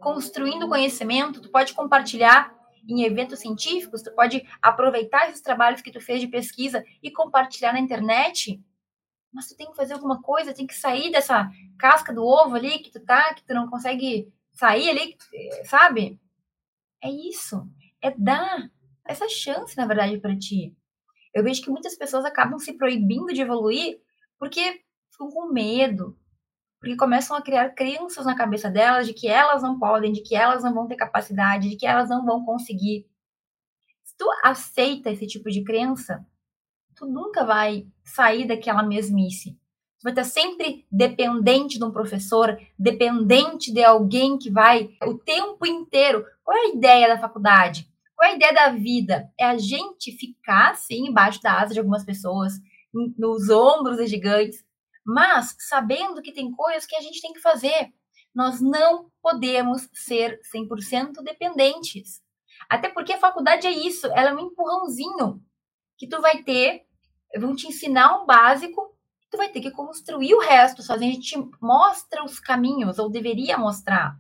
construindo 0.02 0.70
conhecimento, 0.70 1.42
tu 1.42 1.50
pode 1.50 1.74
compartilhar 1.74 2.56
em 2.88 3.04
eventos 3.04 3.40
científicos, 3.40 4.02
tu 4.02 4.16
pode 4.16 4.48
aproveitar 4.62 5.28
esses 5.28 5.42
trabalhos 5.42 5.82
que 5.82 5.92
tu 5.92 6.00
fez 6.00 6.22
de 6.22 6.28
pesquisa 6.28 6.84
e 7.04 7.12
compartilhar 7.12 7.74
na 7.74 7.80
internet. 7.80 8.64
Mas 9.32 9.48
tu 9.48 9.58
tem 9.58 9.70
que 9.70 9.76
fazer 9.76 9.94
alguma 9.94 10.22
coisa, 10.22 10.54
tem 10.54 10.66
que 10.66 10.74
sair 10.74 11.12
dessa 11.12 11.50
casca 11.78 12.14
do 12.14 12.24
ovo 12.24 12.56
ali 12.56 12.80
que 12.80 12.90
tu 12.90 13.00
tá, 13.00 13.34
que 13.34 13.44
tu 13.44 13.54
não 13.54 13.70
consegue 13.70 14.32
sair 14.60 14.90
ali, 14.90 15.18
sabe? 15.64 16.20
É 17.02 17.10
isso. 17.10 17.66
É 18.02 18.12
dar 18.12 18.70
essa 19.08 19.28
chance, 19.30 19.76
na 19.78 19.88
verdade, 19.88 20.20
para 20.20 20.38
ti. 20.38 20.76
Eu 21.34 21.44
vejo 21.44 21.64
que 21.64 21.70
muitas 21.70 21.96
pessoas 21.96 22.26
acabam 22.26 22.60
se 22.60 22.74
proibindo 22.74 23.28
de 23.28 23.42
evoluir 23.42 24.02
porque 24.38 24.82
ficam 25.10 25.30
com 25.30 25.54
medo, 25.54 26.18
porque 26.80 26.98
começam 26.98 27.38
a 27.38 27.42
criar 27.42 27.70
crenças 27.70 28.26
na 28.26 28.36
cabeça 28.36 28.70
delas 28.70 29.08
de 29.08 29.14
que 29.14 29.28
elas 29.28 29.62
não 29.62 29.80
podem, 29.80 30.12
de 30.12 30.22
que 30.22 30.36
elas 30.36 30.64
não 30.64 30.74
vão 30.74 30.88
ter 30.88 30.96
capacidade, 30.96 31.70
de 31.70 31.78
que 31.78 31.86
elas 31.86 32.10
não 32.10 32.26
vão 32.26 32.44
conseguir. 32.44 33.08
Se 34.04 34.16
tu 34.18 34.26
aceita 34.44 35.10
esse 35.10 35.26
tipo 35.26 35.50
de 35.50 35.64
crença, 35.64 36.26
tu 36.96 37.06
nunca 37.06 37.46
vai 37.46 37.88
sair 38.04 38.46
daquela 38.46 38.84
mesmice. 38.84 39.58
Tu 40.00 40.04
vai 40.04 40.14
estar 40.14 40.24
sempre 40.24 40.86
dependente 40.90 41.78
de 41.78 41.84
um 41.84 41.92
professor, 41.92 42.58
dependente 42.78 43.72
de 43.74 43.84
alguém 43.84 44.38
que 44.38 44.50
vai 44.50 44.92
o 45.04 45.18
tempo 45.18 45.66
inteiro. 45.66 46.26
Qual 46.42 46.58
é 46.58 46.62
a 46.62 46.70
ideia 46.70 47.08
da 47.10 47.20
faculdade? 47.20 47.86
Qual 48.16 48.30
é 48.30 48.32
a 48.32 48.36
ideia 48.36 48.54
da 48.54 48.70
vida? 48.70 49.30
É 49.38 49.46
a 49.46 49.58
gente 49.58 50.14
ficar, 50.14 50.72
assim, 50.72 51.08
embaixo 51.08 51.42
da 51.42 51.60
asa 51.60 51.74
de 51.74 51.80
algumas 51.80 52.06
pessoas, 52.06 52.54
nos 53.18 53.50
ombros 53.50 53.98
de 53.98 54.08
gigantes, 54.08 54.64
mas 55.06 55.56
sabendo 55.60 56.22
que 56.22 56.32
tem 56.32 56.50
coisas 56.52 56.86
que 56.86 56.96
a 56.96 57.02
gente 57.02 57.22
tem 57.22 57.34
que 57.34 57.42
fazer. 57.42 57.92
Nós 58.34 58.62
não 58.62 59.12
podemos 59.22 59.90
ser 59.94 60.40
100% 60.56 61.22
dependentes. 61.24 62.22
Até 62.70 62.90
porque 62.90 63.14
a 63.14 63.20
faculdade 63.20 63.68
é 63.68 63.72
isso, 63.72 64.08
ela 64.08 64.30
é 64.30 64.34
um 64.34 64.40
empurrãozinho 64.40 65.42
que 65.98 66.08
tu 66.08 66.22
vai 66.22 66.44
ter, 66.44 66.86
vão 67.38 67.56
te 67.56 67.68
ensinar 67.68 68.22
um 68.22 68.26
básico, 68.26 68.96
tu 69.30 69.38
vai 69.38 69.50
ter 69.50 69.62
que 69.62 69.72
construir 69.72 70.34
o 70.34 70.40
resto 70.40 70.82
sozinho. 70.82 71.12
A 71.12 71.14
gente 71.14 71.38
mostra 71.62 72.24
os 72.24 72.40
caminhos, 72.40 73.00
ou 73.00 73.10
deveria 73.10 73.58
mostrar. 73.58 74.20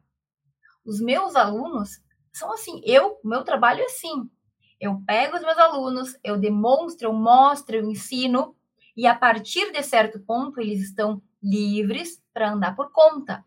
Os 0.86 1.00
meus 1.00 1.36
alunos 1.36 2.02
são 2.32 2.54
assim, 2.54 2.82
eu, 2.84 3.20
meu 3.24 3.44
trabalho 3.44 3.82
é 3.82 3.86
assim. 3.86 4.30
Eu 4.80 5.02
pego 5.06 5.36
os 5.36 5.42
meus 5.42 5.58
alunos, 5.58 6.18
eu 6.24 6.38
demonstro, 6.38 7.08
eu 7.08 7.14
mostro, 7.14 7.76
eu 7.76 7.90
ensino, 7.90 8.56
e 8.96 9.06
a 9.06 9.16
partir 9.16 9.72
de 9.72 9.84
certo 9.84 10.20
ponto, 10.20 10.60
eles 10.60 10.82
estão 10.82 11.22
livres 11.42 12.22
para 12.34 12.52
andar 12.52 12.76
por 12.76 12.92
conta. 12.92 13.46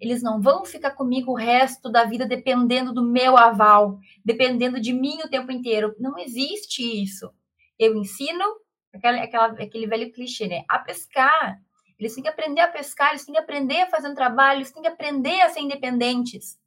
Eles 0.00 0.22
não 0.22 0.40
vão 0.40 0.64
ficar 0.64 0.92
comigo 0.92 1.32
o 1.32 1.36
resto 1.36 1.90
da 1.90 2.04
vida 2.04 2.26
dependendo 2.26 2.92
do 2.92 3.02
meu 3.02 3.36
aval, 3.36 3.98
dependendo 4.24 4.80
de 4.80 4.92
mim 4.92 5.18
o 5.24 5.28
tempo 5.28 5.52
inteiro. 5.52 5.94
Não 5.98 6.18
existe 6.18 6.82
isso. 6.82 7.30
Eu 7.78 7.96
ensino 7.96 8.44
aquela, 8.92 9.22
aquela, 9.22 9.46
aquele 9.46 9.86
velho 9.86 10.12
clichê, 10.12 10.46
né? 10.46 10.64
A 10.68 10.78
pescar. 10.78 11.60
Eles 11.98 12.14
têm 12.14 12.22
que 12.22 12.28
aprender 12.28 12.60
a 12.60 12.68
pescar, 12.68 13.10
eles 13.10 13.24
têm 13.24 13.34
que 13.34 13.40
aprender 13.40 13.82
a 13.82 13.90
fazer 13.90 14.08
um 14.08 14.14
trabalho, 14.14 14.58
eles 14.58 14.72
têm 14.72 14.82
que 14.82 14.88
aprender 14.88 15.40
a 15.40 15.48
ser 15.48 15.60
independentes. 15.60 16.58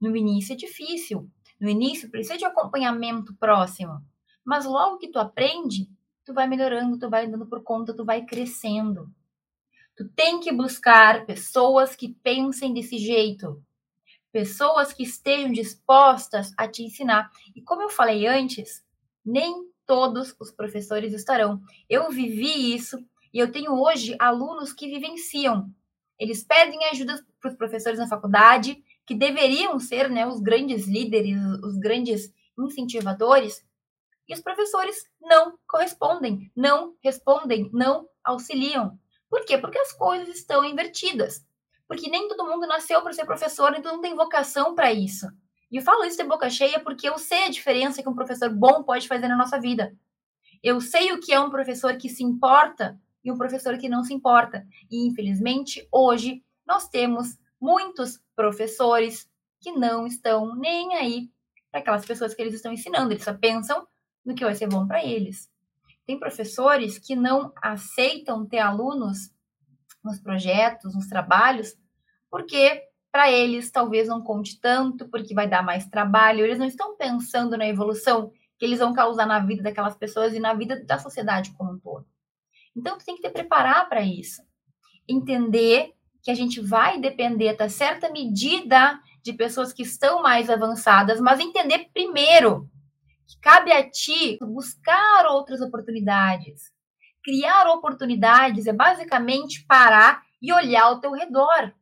No 0.00 0.14
início 0.14 0.52
é 0.52 0.56
difícil. 0.56 1.30
No 1.58 1.68
início 1.68 2.10
precisa 2.10 2.36
de 2.36 2.44
acompanhamento 2.44 3.34
próximo. 3.36 4.04
Mas 4.44 4.66
logo 4.66 4.98
que 4.98 5.10
tu 5.10 5.18
aprende, 5.18 5.88
tu 6.24 6.34
vai 6.34 6.46
melhorando, 6.46 6.98
tu 6.98 7.08
vai 7.08 7.26
dando 7.26 7.46
por 7.46 7.62
conta, 7.62 7.96
tu 7.96 8.04
vai 8.04 8.24
crescendo. 8.24 9.10
Tu 9.96 10.06
tem 10.08 10.40
que 10.40 10.52
buscar 10.52 11.24
pessoas 11.24 11.94
que 11.94 12.08
pensem 12.22 12.74
desse 12.74 12.98
jeito, 12.98 13.62
pessoas 14.32 14.92
que 14.92 15.04
estejam 15.04 15.52
dispostas 15.52 16.52
a 16.58 16.68
te 16.68 16.82
ensinar. 16.82 17.30
E 17.54 17.62
como 17.62 17.82
eu 17.82 17.88
falei 17.88 18.26
antes, 18.26 18.84
nem 19.24 19.72
todos 19.86 20.34
os 20.40 20.50
professores 20.50 21.12
estarão. 21.12 21.60
Eu 21.88 22.10
vivi 22.10 22.74
isso 22.74 22.98
e 23.32 23.38
eu 23.38 23.50
tenho 23.50 23.72
hoje 23.72 24.16
alunos 24.18 24.72
que 24.72 24.88
vivenciam. 24.88 25.70
Eles 26.18 26.44
pedem 26.44 26.84
ajuda 26.86 27.24
para 27.40 27.50
os 27.50 27.56
professores 27.56 27.98
na 27.98 28.08
faculdade, 28.08 28.82
que 29.06 29.14
deveriam 29.14 29.78
ser 29.78 30.08
né, 30.08 30.26
os 30.26 30.40
grandes 30.40 30.86
líderes, 30.86 31.36
os 31.62 31.76
grandes 31.76 32.32
incentivadores, 32.58 33.64
e 34.28 34.32
os 34.32 34.40
professores 34.40 35.04
não 35.20 35.58
correspondem, 35.68 36.50
não 36.56 36.94
respondem, 37.02 37.68
não 37.72 38.08
auxiliam. 38.22 38.98
Por 39.28 39.44
quê? 39.44 39.58
Porque 39.58 39.78
as 39.78 39.92
coisas 39.92 40.28
estão 40.28 40.64
invertidas. 40.64 41.44
Porque 41.86 42.08
nem 42.08 42.28
todo 42.28 42.46
mundo 42.46 42.66
nasceu 42.66 43.02
para 43.02 43.12
ser 43.12 43.26
professor, 43.26 43.70
nem 43.70 43.82
todo 43.82 43.94
mundo 43.94 44.02
tem 44.02 44.14
vocação 44.14 44.74
para 44.74 44.92
isso. 44.92 45.26
E 45.74 45.78
eu 45.78 45.82
falo 45.82 46.04
isso 46.04 46.16
de 46.16 46.22
boca 46.22 46.48
cheia 46.48 46.78
porque 46.78 47.08
eu 47.08 47.18
sei 47.18 47.46
a 47.46 47.50
diferença 47.50 48.00
que 48.00 48.08
um 48.08 48.14
professor 48.14 48.48
bom 48.48 48.84
pode 48.84 49.08
fazer 49.08 49.26
na 49.26 49.36
nossa 49.36 49.60
vida. 49.60 49.92
Eu 50.62 50.80
sei 50.80 51.10
o 51.10 51.18
que 51.18 51.32
é 51.32 51.40
um 51.40 51.50
professor 51.50 51.96
que 51.96 52.08
se 52.08 52.22
importa 52.22 52.96
e 53.24 53.32
um 53.32 53.36
professor 53.36 53.76
que 53.76 53.88
não 53.88 54.04
se 54.04 54.14
importa. 54.14 54.64
E 54.88 55.04
infelizmente, 55.04 55.84
hoje 55.90 56.44
nós 56.64 56.88
temos 56.88 57.36
muitos 57.60 58.22
professores 58.36 59.28
que 59.60 59.72
não 59.72 60.06
estão 60.06 60.54
nem 60.54 60.94
aí 60.94 61.28
para 61.72 61.80
aquelas 61.80 62.06
pessoas 62.06 62.34
que 62.34 62.40
eles 62.40 62.54
estão 62.54 62.72
ensinando. 62.72 63.12
Eles 63.12 63.24
só 63.24 63.34
pensam 63.34 63.84
no 64.24 64.32
que 64.32 64.44
vai 64.44 64.54
ser 64.54 64.68
bom 64.68 64.86
para 64.86 65.04
eles. 65.04 65.50
Tem 66.06 66.16
professores 66.16 67.00
que 67.00 67.16
não 67.16 67.52
aceitam 67.60 68.46
ter 68.46 68.60
alunos 68.60 69.28
nos 70.04 70.20
projetos, 70.20 70.94
nos 70.94 71.08
trabalhos, 71.08 71.76
porque 72.30 72.80
para 73.14 73.30
eles 73.30 73.70
talvez 73.70 74.08
não 74.08 74.20
conte 74.20 74.60
tanto, 74.60 75.08
porque 75.08 75.32
vai 75.32 75.46
dar 75.46 75.62
mais 75.62 75.86
trabalho, 75.86 76.44
eles 76.44 76.58
não 76.58 76.66
estão 76.66 76.96
pensando 76.96 77.56
na 77.56 77.64
evolução 77.64 78.32
que 78.58 78.64
eles 78.64 78.80
vão 78.80 78.92
causar 78.92 79.24
na 79.24 79.38
vida 79.38 79.62
daquelas 79.62 79.94
pessoas 79.94 80.34
e 80.34 80.40
na 80.40 80.52
vida 80.52 80.84
da 80.84 80.98
sociedade 80.98 81.52
como 81.52 81.74
um 81.74 81.78
todo. 81.78 82.04
Então, 82.76 82.98
tu 82.98 83.04
tem 83.04 83.14
que 83.14 83.22
te 83.22 83.30
preparar 83.30 83.88
para 83.88 84.02
isso. 84.02 84.42
Entender 85.08 85.92
que 86.24 86.30
a 86.32 86.34
gente 86.34 86.60
vai 86.60 87.00
depender 87.00 87.50
até 87.50 87.68
certa 87.68 88.10
medida 88.10 88.98
de 89.22 89.32
pessoas 89.32 89.72
que 89.72 89.84
estão 89.84 90.20
mais 90.20 90.50
avançadas, 90.50 91.20
mas 91.20 91.38
entender 91.38 91.90
primeiro 91.94 92.68
que 93.28 93.38
cabe 93.40 93.70
a 93.70 93.88
ti 93.88 94.38
buscar 94.40 95.26
outras 95.26 95.60
oportunidades. 95.60 96.72
Criar 97.22 97.68
oportunidades 97.68 98.66
é 98.66 98.72
basicamente 98.72 99.64
parar 99.68 100.24
e 100.42 100.52
olhar 100.52 100.86
ao 100.86 100.98
teu 100.98 101.12
redor. 101.12 101.72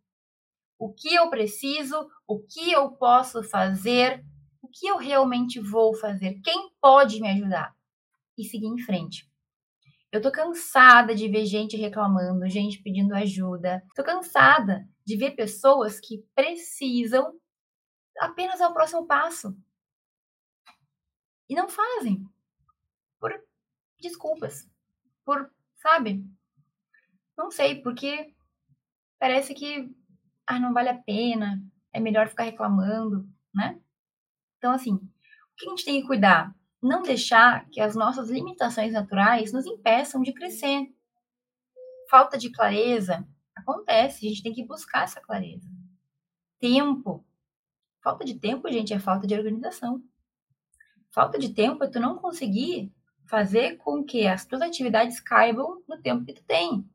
O 0.83 0.93
que 0.93 1.15
eu 1.15 1.31
preciso, 1.31 2.11
o 2.27 2.41
que 2.41 2.73
eu 2.73 2.91
posso 2.91 3.41
fazer, 3.45 4.21
o 4.61 4.67
que 4.67 4.85
eu 4.89 4.97
realmente 4.97 5.61
vou 5.61 5.95
fazer, 5.95 6.41
quem 6.43 6.73
pode 6.81 7.21
me 7.21 7.31
ajudar 7.31 7.73
e 8.37 8.43
seguir 8.43 8.67
em 8.67 8.79
frente. 8.79 9.31
Eu 10.11 10.21
tô 10.21 10.33
cansada 10.33 11.15
de 11.15 11.29
ver 11.29 11.47
gente 11.47 11.77
reclamando, 11.77 12.49
gente 12.49 12.83
pedindo 12.83 13.15
ajuda. 13.15 13.81
Tô 13.95 14.03
cansada 14.03 14.85
de 15.07 15.17
ver 15.17 15.37
pessoas 15.37 16.01
que 16.01 16.27
precisam 16.35 17.33
apenas 18.19 18.61
ao 18.61 18.75
próximo 18.75 19.07
passo 19.07 19.57
e 21.49 21.55
não 21.55 21.69
fazem 21.69 22.27
por 23.21 23.33
desculpas, 24.01 24.69
por, 25.25 25.49
sabe? 25.77 26.27
Não 27.39 27.53
sei, 27.53 27.81
porque 27.81 28.35
parece 29.21 29.55
que 29.55 30.02
ah, 30.57 30.61
não 30.61 30.73
vale 30.73 30.89
a 30.89 30.99
pena, 30.99 31.63
é 31.93 32.01
melhor 32.01 32.29
ficar 32.29 32.45
reclamando, 32.45 33.29
né? 33.55 33.81
Então, 34.59 34.73
assim, 34.73 34.95
o 34.95 35.57
que 35.57 35.67
a 35.67 35.71
gente 35.71 35.85
tem 35.85 36.01
que 36.01 36.07
cuidar? 36.07 36.55
Não 36.83 37.03
deixar 37.03 37.69
que 37.71 37.81
as 37.81 37.95
nossas 37.95 38.29
limitações 38.29 38.93
naturais 38.93 39.53
nos 39.53 39.67
impeçam 39.67 40.23
de 40.23 40.33
crescer. 40.33 40.93
Falta 42.11 42.37
de 42.37 42.51
clareza 42.51 43.27
acontece, 43.55 44.27
a 44.27 44.29
gente 44.29 44.43
tem 44.43 44.53
que 44.53 44.65
buscar 44.65 45.05
essa 45.05 45.21
clareza. 45.21 45.69
Tempo. 46.59 47.25
Falta 48.03 48.25
de 48.25 48.39
tempo, 48.39 48.71
gente, 48.71 48.93
é 48.93 48.99
falta 48.99 49.27
de 49.27 49.35
organização. 49.35 50.03
Falta 51.11 51.39
de 51.39 51.51
tempo 51.51 51.85
é 51.85 51.89
tu 51.89 52.01
não 52.01 52.19
conseguir 52.19 52.93
fazer 53.27 53.77
com 53.77 54.03
que 54.03 54.27
as 54.27 54.45
tuas 54.45 54.63
atividades 54.63 55.21
caibam 55.21 55.83
no 55.89 56.01
tempo 56.01 56.25
que 56.25 56.35
tu 56.35 56.43
tem. 56.45 56.89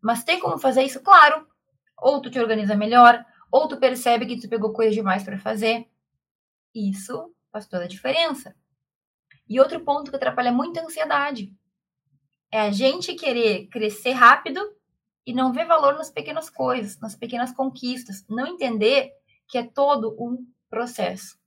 Mas 0.00 0.24
tem 0.24 0.40
como 0.40 0.58
fazer 0.58 0.82
isso? 0.82 1.00
Claro. 1.00 1.46
Ou 1.98 2.20
tu 2.20 2.30
te 2.30 2.38
organiza 2.38 2.76
melhor, 2.76 3.24
ou 3.50 3.68
tu 3.68 3.76
percebe 3.76 4.26
que 4.26 4.40
tu 4.40 4.48
pegou 4.48 4.72
coisa 4.72 4.92
demais 4.92 5.22
para 5.22 5.38
fazer. 5.38 5.88
Isso 6.74 7.32
faz 7.52 7.66
toda 7.66 7.84
a 7.84 7.88
diferença. 7.88 8.54
E 9.48 9.60
outro 9.60 9.80
ponto 9.80 10.10
que 10.10 10.16
atrapalha 10.16 10.50
muito 10.50 10.78
é 10.78 10.82
a 10.82 10.84
ansiedade. 10.86 11.54
É 12.50 12.60
a 12.60 12.70
gente 12.70 13.14
querer 13.14 13.66
crescer 13.68 14.12
rápido 14.12 14.60
e 15.26 15.32
não 15.32 15.52
ver 15.52 15.66
valor 15.66 15.94
nas 15.94 16.10
pequenas 16.10 16.50
coisas, 16.50 16.98
nas 17.00 17.14
pequenas 17.14 17.52
conquistas, 17.52 18.24
não 18.28 18.46
entender 18.46 19.12
que 19.48 19.58
é 19.58 19.62
todo 19.62 20.16
um 20.18 20.46
processo. 20.68 21.38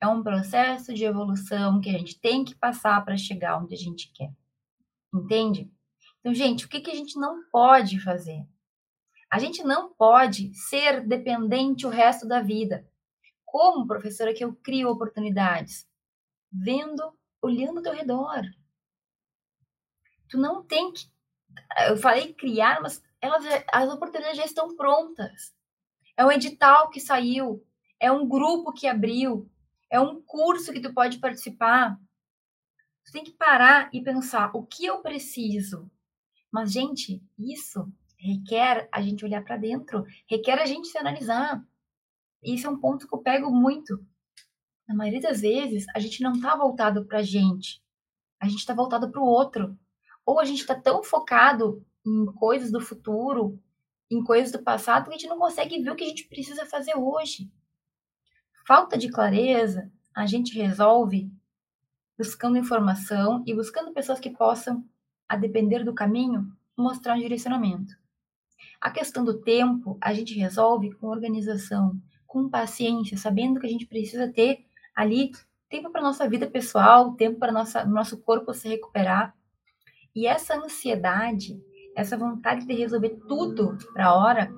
É 0.00 0.06
um 0.06 0.22
processo 0.22 0.94
de 0.94 1.04
evolução 1.04 1.80
que 1.80 1.90
a 1.90 1.92
gente 1.92 2.18
tem 2.20 2.44
que 2.44 2.54
passar 2.54 3.04
para 3.04 3.16
chegar 3.16 3.58
onde 3.58 3.74
a 3.74 3.78
gente 3.78 4.10
quer. 4.12 4.30
Entende? 5.12 5.70
Então, 6.20 6.32
gente, 6.32 6.66
o 6.66 6.68
que, 6.68 6.80
que 6.80 6.90
a 6.90 6.94
gente 6.94 7.18
não 7.18 7.42
pode 7.50 8.00
fazer? 8.00 8.46
A 9.30 9.38
gente 9.38 9.62
não 9.62 9.92
pode 9.92 10.54
ser 10.54 11.06
dependente 11.06 11.86
o 11.86 11.90
resto 11.90 12.26
da 12.26 12.40
vida. 12.40 12.88
Como 13.44 13.86
professora 13.86 14.32
que 14.32 14.42
eu 14.42 14.54
crio 14.54 14.88
oportunidades? 14.88 15.86
Vendo, 16.50 17.12
olhando 17.42 17.78
ao 17.78 17.82
teu 17.82 17.92
redor. 17.92 18.42
Tu 20.28 20.38
não 20.38 20.62
tem 20.62 20.92
que. 20.92 21.10
Eu 21.88 21.96
falei 21.96 22.32
criar, 22.32 22.80
mas 22.80 23.02
elas, 23.20 23.44
as 23.72 23.90
oportunidades 23.90 24.38
já 24.38 24.44
estão 24.44 24.74
prontas. 24.76 25.54
É 26.16 26.24
um 26.24 26.32
edital 26.32 26.90
que 26.90 27.00
saiu, 27.00 27.64
é 28.00 28.10
um 28.10 28.26
grupo 28.26 28.72
que 28.72 28.86
abriu, 28.86 29.50
é 29.90 30.00
um 30.00 30.22
curso 30.22 30.72
que 30.72 30.80
tu 30.80 30.92
pode 30.92 31.18
participar. 31.18 31.98
Tu 33.04 33.12
tem 33.12 33.24
que 33.24 33.32
parar 33.32 33.88
e 33.92 34.02
pensar 34.02 34.50
o 34.54 34.64
que 34.64 34.86
eu 34.86 35.00
preciso. 35.00 35.90
Mas, 36.50 36.72
gente, 36.72 37.22
isso 37.38 37.90
requer 38.18 38.88
a 38.92 39.00
gente 39.00 39.24
olhar 39.24 39.42
para 39.42 39.56
dentro, 39.56 40.04
requer 40.28 40.58
a 40.58 40.66
gente 40.66 40.88
se 40.88 40.98
analisar. 40.98 41.64
Isso 42.42 42.66
é 42.66 42.70
um 42.70 42.78
ponto 42.78 43.06
que 43.06 43.14
eu 43.14 43.20
pego 43.20 43.50
muito. 43.50 44.04
Na 44.88 44.94
maioria 44.94 45.20
das 45.20 45.40
vezes, 45.40 45.86
a 45.94 45.98
gente 45.98 46.22
não 46.22 46.32
está 46.32 46.56
voltado 46.56 47.04
para 47.04 47.18
a 47.18 47.22
gente, 47.22 47.82
a 48.40 48.48
gente 48.48 48.60
está 48.60 48.74
voltado 48.74 49.10
para 49.10 49.20
o 49.20 49.26
outro. 49.26 49.78
Ou 50.24 50.38
a 50.40 50.44
gente 50.44 50.60
está 50.60 50.74
tão 50.74 51.02
focado 51.02 51.84
em 52.04 52.26
coisas 52.26 52.70
do 52.70 52.80
futuro, 52.80 53.58
em 54.10 54.22
coisas 54.22 54.52
do 54.52 54.62
passado, 54.62 55.04
que 55.04 55.14
a 55.14 55.18
gente 55.18 55.28
não 55.28 55.38
consegue 55.38 55.80
ver 55.82 55.90
o 55.90 55.96
que 55.96 56.04
a 56.04 56.08
gente 56.08 56.28
precisa 56.28 56.66
fazer 56.66 56.96
hoje. 56.96 57.50
Falta 58.66 58.98
de 58.98 59.10
clareza, 59.10 59.90
a 60.14 60.26
gente 60.26 60.58
resolve 60.58 61.30
buscando 62.18 62.58
informação 62.58 63.44
e 63.46 63.54
buscando 63.54 63.92
pessoas 63.92 64.18
que 64.18 64.30
possam, 64.30 64.84
a 65.28 65.36
depender 65.36 65.84
do 65.84 65.94
caminho, 65.94 66.52
mostrar 66.76 67.14
um 67.14 67.20
direcionamento. 67.20 67.94
A 68.80 68.90
questão 68.90 69.24
do 69.24 69.40
tempo, 69.40 69.98
a 70.00 70.12
gente 70.12 70.38
resolve 70.38 70.94
com 70.94 71.08
organização, 71.08 72.00
com 72.26 72.48
paciência, 72.48 73.16
sabendo 73.16 73.58
que 73.60 73.66
a 73.66 73.70
gente 73.70 73.86
precisa 73.86 74.32
ter 74.32 74.64
ali 74.94 75.32
tempo 75.68 75.90
para 75.90 76.02
nossa 76.02 76.28
vida 76.28 76.46
pessoal, 76.46 77.14
tempo 77.14 77.38
para 77.38 77.52
nossa 77.52 77.84
nosso 77.84 78.18
corpo 78.18 78.54
se 78.54 78.68
recuperar. 78.68 79.34
E 80.14 80.26
essa 80.26 80.56
ansiedade, 80.56 81.60
essa 81.94 82.16
vontade 82.16 82.66
de 82.66 82.74
resolver 82.74 83.18
tudo 83.28 83.78
para 83.92 84.06
a 84.06 84.14
hora, 84.14 84.52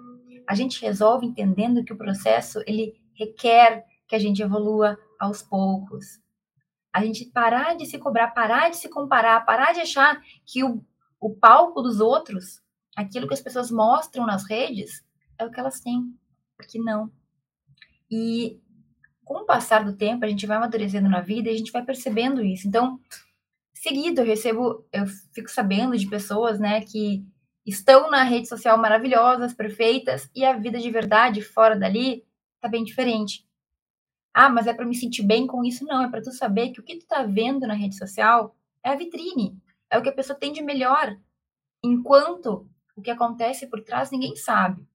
a 0.46 0.54
gente 0.54 0.80
resolve 0.82 1.26
entendendo 1.26 1.84
que 1.84 1.92
o 1.92 1.96
processo 1.96 2.62
ele 2.66 2.94
requer 3.14 3.84
que 4.08 4.16
a 4.16 4.18
gente 4.18 4.42
evolua 4.42 4.98
aos 5.18 5.42
poucos. 5.42 6.20
A 6.92 7.04
gente 7.04 7.26
parar 7.26 7.76
de 7.76 7.86
se 7.86 7.98
cobrar, 7.98 8.28
parar 8.28 8.70
de 8.70 8.76
se 8.76 8.88
comparar, 8.88 9.44
parar 9.46 9.72
de 9.72 9.80
achar 9.80 10.20
que 10.44 10.64
o, 10.64 10.84
o 11.20 11.30
palco 11.30 11.80
dos 11.82 12.00
outros, 12.00 12.60
aquilo 13.00 13.26
que 13.26 13.34
as 13.34 13.40
pessoas 13.40 13.70
mostram 13.70 14.26
nas 14.26 14.48
redes, 14.48 15.04
é 15.38 15.44
o 15.44 15.50
que 15.50 15.58
elas 15.58 15.80
têm. 15.80 16.14
Porque 16.56 16.78
não. 16.78 17.10
E 18.10 18.60
com 19.24 19.38
o 19.38 19.46
passar 19.46 19.84
do 19.84 19.96
tempo, 19.96 20.24
a 20.24 20.28
gente 20.28 20.46
vai 20.46 20.56
amadurecendo 20.56 21.08
na 21.08 21.20
vida 21.20 21.48
e 21.48 21.54
a 21.54 21.56
gente 21.56 21.70
vai 21.70 21.84
percebendo 21.84 22.44
isso. 22.44 22.66
Então, 22.66 22.98
seguido 23.72 24.20
eu 24.20 24.26
recebo, 24.26 24.84
eu 24.92 25.06
fico 25.32 25.50
sabendo 25.50 25.96
de 25.96 26.08
pessoas, 26.08 26.58
né, 26.58 26.80
que 26.80 27.24
estão 27.64 28.10
na 28.10 28.24
rede 28.24 28.48
social 28.48 28.76
maravilhosas, 28.76 29.54
perfeitas, 29.54 30.28
e 30.34 30.44
a 30.44 30.56
vida 30.56 30.78
de 30.78 30.90
verdade 30.90 31.42
fora 31.42 31.78
dali 31.78 32.24
tá 32.60 32.68
bem 32.68 32.82
diferente. 32.82 33.46
Ah, 34.34 34.48
mas 34.48 34.66
é 34.66 34.74
para 34.74 34.84
me 34.84 34.94
sentir 34.94 35.22
bem 35.22 35.46
com 35.46 35.64
isso? 35.64 35.84
Não, 35.84 36.02
é 36.02 36.10
para 36.10 36.22
tu 36.22 36.32
saber 36.32 36.70
que 36.70 36.80
o 36.80 36.82
que 36.82 36.98
tu 36.98 37.06
tá 37.06 37.22
vendo 37.22 37.66
na 37.66 37.74
rede 37.74 37.96
social 37.96 38.56
é 38.84 38.90
a 38.90 38.96
vitrine, 38.96 39.56
é 39.88 39.98
o 39.98 40.02
que 40.02 40.08
a 40.08 40.14
pessoa 40.14 40.38
tem 40.38 40.52
de 40.52 40.62
melhor, 40.62 41.16
enquanto 41.82 42.68
o 42.96 43.03
que 43.03 43.11
acontece 43.11 43.66
por 43.66 43.83
trás 43.83 44.11
ninguém 44.11 44.37
sabe. 44.37 44.87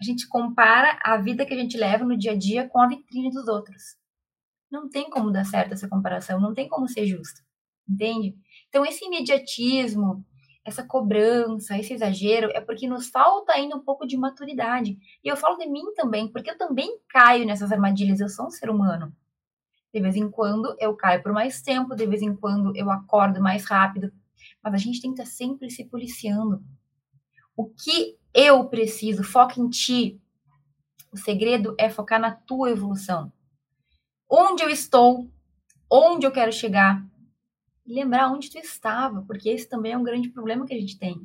A 0.00 0.04
gente 0.04 0.28
compara 0.28 0.98
a 1.02 1.16
vida 1.16 1.46
que 1.46 1.54
a 1.54 1.56
gente 1.56 1.76
leva 1.76 2.04
no 2.04 2.16
dia 2.16 2.32
a 2.32 2.36
dia 2.36 2.68
com 2.68 2.80
a 2.80 2.88
vitrine 2.88 3.30
dos 3.30 3.48
outros. 3.48 3.96
Não 4.70 4.88
tem 4.88 5.08
como 5.08 5.30
dar 5.30 5.44
certo 5.44 5.72
essa 5.72 5.88
comparação, 5.88 6.40
não 6.40 6.52
tem 6.52 6.68
como 6.68 6.88
ser 6.88 7.06
justo 7.06 7.42
entende? 7.88 8.36
Então, 8.68 8.84
esse 8.84 9.04
imediatismo, 9.04 10.24
essa 10.64 10.84
cobrança, 10.84 11.78
esse 11.78 11.92
exagero, 11.92 12.50
é 12.54 12.60
porque 12.60 12.88
nos 12.88 13.08
falta 13.08 13.52
ainda 13.52 13.76
um 13.76 13.84
pouco 13.84 14.06
de 14.06 14.16
maturidade. 14.16 14.98
E 15.22 15.28
eu 15.28 15.36
falo 15.36 15.56
de 15.56 15.68
mim 15.68 15.92
também, 15.94 16.28
porque 16.28 16.50
eu 16.50 16.58
também 16.58 16.98
caio 17.08 17.46
nessas 17.46 17.70
armadilhas, 17.70 18.20
eu 18.20 18.28
sou 18.28 18.46
um 18.46 18.50
ser 18.50 18.70
humano. 18.70 19.14
De 19.92 20.00
vez 20.00 20.16
em 20.16 20.28
quando 20.28 20.74
eu 20.80 20.96
caio 20.96 21.22
por 21.22 21.32
mais 21.32 21.62
tempo, 21.62 21.94
de 21.94 22.06
vez 22.06 22.20
em 22.20 22.34
quando 22.34 22.74
eu 22.76 22.90
acordo 22.90 23.40
mais 23.40 23.64
rápido, 23.64 24.12
mas 24.62 24.74
a 24.74 24.78
gente 24.78 25.00
tem 25.00 25.14
que 25.14 25.20
estar 25.20 25.30
sempre 25.30 25.70
se 25.70 25.84
policiando. 25.84 26.64
O 27.56 27.66
que 27.66 28.18
eu 28.32 28.68
preciso? 28.68 29.22
Foca 29.22 29.60
em 29.60 29.68
ti. 29.68 30.20
O 31.12 31.16
segredo 31.16 31.74
é 31.78 31.88
focar 31.88 32.20
na 32.20 32.32
tua 32.32 32.70
evolução. 32.70 33.32
Onde 34.28 34.64
eu 34.64 34.68
estou, 34.68 35.30
onde 35.88 36.26
eu 36.26 36.32
quero 36.32 36.50
chegar, 36.50 37.04
lembrar 37.86 38.32
onde 38.32 38.50
tu 38.50 38.58
estava, 38.58 39.22
porque 39.22 39.48
esse 39.48 39.68
também 39.68 39.92
é 39.92 39.98
um 39.98 40.02
grande 40.02 40.30
problema 40.30 40.66
que 40.66 40.74
a 40.74 40.80
gente 40.80 40.98
tem. 40.98 41.24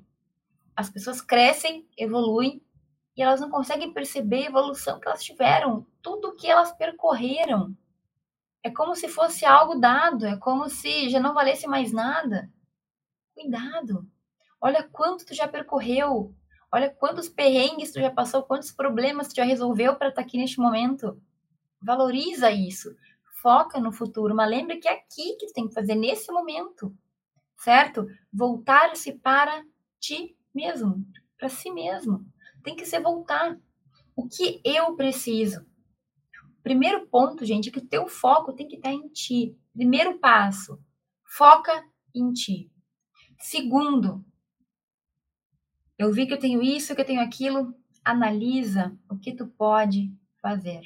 As 0.76 0.90
pessoas 0.90 1.22
crescem, 1.22 1.88
evoluem 1.98 2.62
e 3.16 3.22
elas 3.22 3.42
não 3.42 3.50
conseguem 3.50 3.92
perceber 3.92 4.44
a 4.44 4.50
evolução 4.50 5.00
que 5.00 5.08
elas 5.08 5.24
tiveram, 5.24 5.86
tudo 6.02 6.36
que 6.36 6.48
elas 6.48 6.72
percorreram. 6.72 7.76
É 8.62 8.70
como 8.70 8.96
se 8.96 9.08
fosse 9.08 9.46
algo 9.46 9.76
dado, 9.76 10.26
é 10.26 10.38
como 10.38 10.70
se 10.70 11.10
já 11.10 11.20
não 11.20 11.34
valesse 11.34 11.66
mais 11.66 11.92
nada. 11.92 12.50
Cuidado. 13.34 14.08
Olha 14.62 14.84
quanto 14.84 15.26
tu 15.26 15.34
já 15.34 15.48
percorreu. 15.48 16.34
Olha 16.72 16.90
quantos 16.90 17.28
perrengues 17.28 17.92
tu 17.92 18.00
já 18.00 18.12
passou, 18.12 18.44
quantos 18.44 18.72
problemas 18.72 19.30
tu 19.30 19.36
já 19.36 19.44
resolveu 19.44 19.96
para 19.96 20.10
estar 20.10 20.22
tá 20.22 20.28
aqui 20.28 20.38
neste 20.38 20.60
momento. 20.60 21.20
Valoriza 21.82 22.52
isso 22.52 22.96
foca 23.42 23.80
no 23.80 23.92
futuro, 23.92 24.36
mas 24.36 24.50
lembra 24.50 24.80
que 24.80 24.88
é 24.88 24.94
aqui 24.94 25.36
que 25.38 25.48
tu 25.48 25.54
tem 25.54 25.68
que 25.68 25.74
fazer 25.74 25.96
nesse 25.96 26.32
momento, 26.32 26.96
certo? 27.58 28.06
Voltar-se 28.32 29.14
para 29.14 29.64
ti 30.00 30.38
mesmo, 30.54 31.06
para 31.38 31.50
si 31.50 31.72
mesmo. 31.72 32.26
Tem 32.64 32.76
que 32.76 32.86
ser 32.86 33.02
voltar. 33.02 33.58
O 34.16 34.28
que 34.28 34.62
eu 34.64 34.96
preciso? 34.96 35.66
Primeiro 36.62 37.08
ponto, 37.08 37.46
gente, 37.46 37.70
é 37.70 37.72
que 37.72 37.80
o 37.80 37.88
teu 37.88 38.08
foco 38.08 38.54
tem 38.54 38.68
que 38.68 38.76
estar 38.76 38.92
em 38.92 39.08
ti. 39.10 39.58
Primeiro 39.74 40.20
passo, 40.20 40.80
foca 41.26 41.84
em 42.14 42.34
ti. 42.34 42.70
Segundo, 43.40 44.26
eu 46.00 46.14
vi 46.14 46.26
que 46.26 46.34
eu 46.34 46.40
tenho 46.40 46.64
isso, 46.64 46.96
que 46.96 47.02
eu 47.02 47.06
tenho 47.06 47.20
aquilo, 47.20 47.76
analisa 48.06 48.98
o 49.10 49.18
que 49.18 49.36
tu 49.36 49.46
pode 49.46 50.10
fazer. 50.42 50.82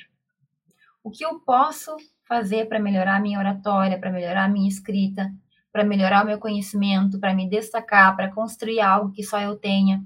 O 1.03 1.11
que 1.11 1.23
eu 1.23 1.39
posso 1.39 1.95
fazer 2.23 2.67
para 2.67 2.79
melhorar 2.79 3.17
a 3.17 3.19
minha 3.19 3.37
oratória, 3.37 3.99
para 3.99 4.11
melhorar 4.11 4.45
a 4.45 4.49
minha 4.49 4.67
escrita, 4.67 5.31
para 5.71 5.83
melhorar 5.83 6.23
o 6.23 6.25
meu 6.25 6.39
conhecimento, 6.39 7.19
para 7.19 7.31
me 7.31 7.47
destacar, 7.47 8.15
para 8.15 8.31
construir 8.33 8.79
algo 8.79 9.11
que 9.11 9.21
só 9.21 9.39
eu 9.39 9.55
tenha? 9.55 10.03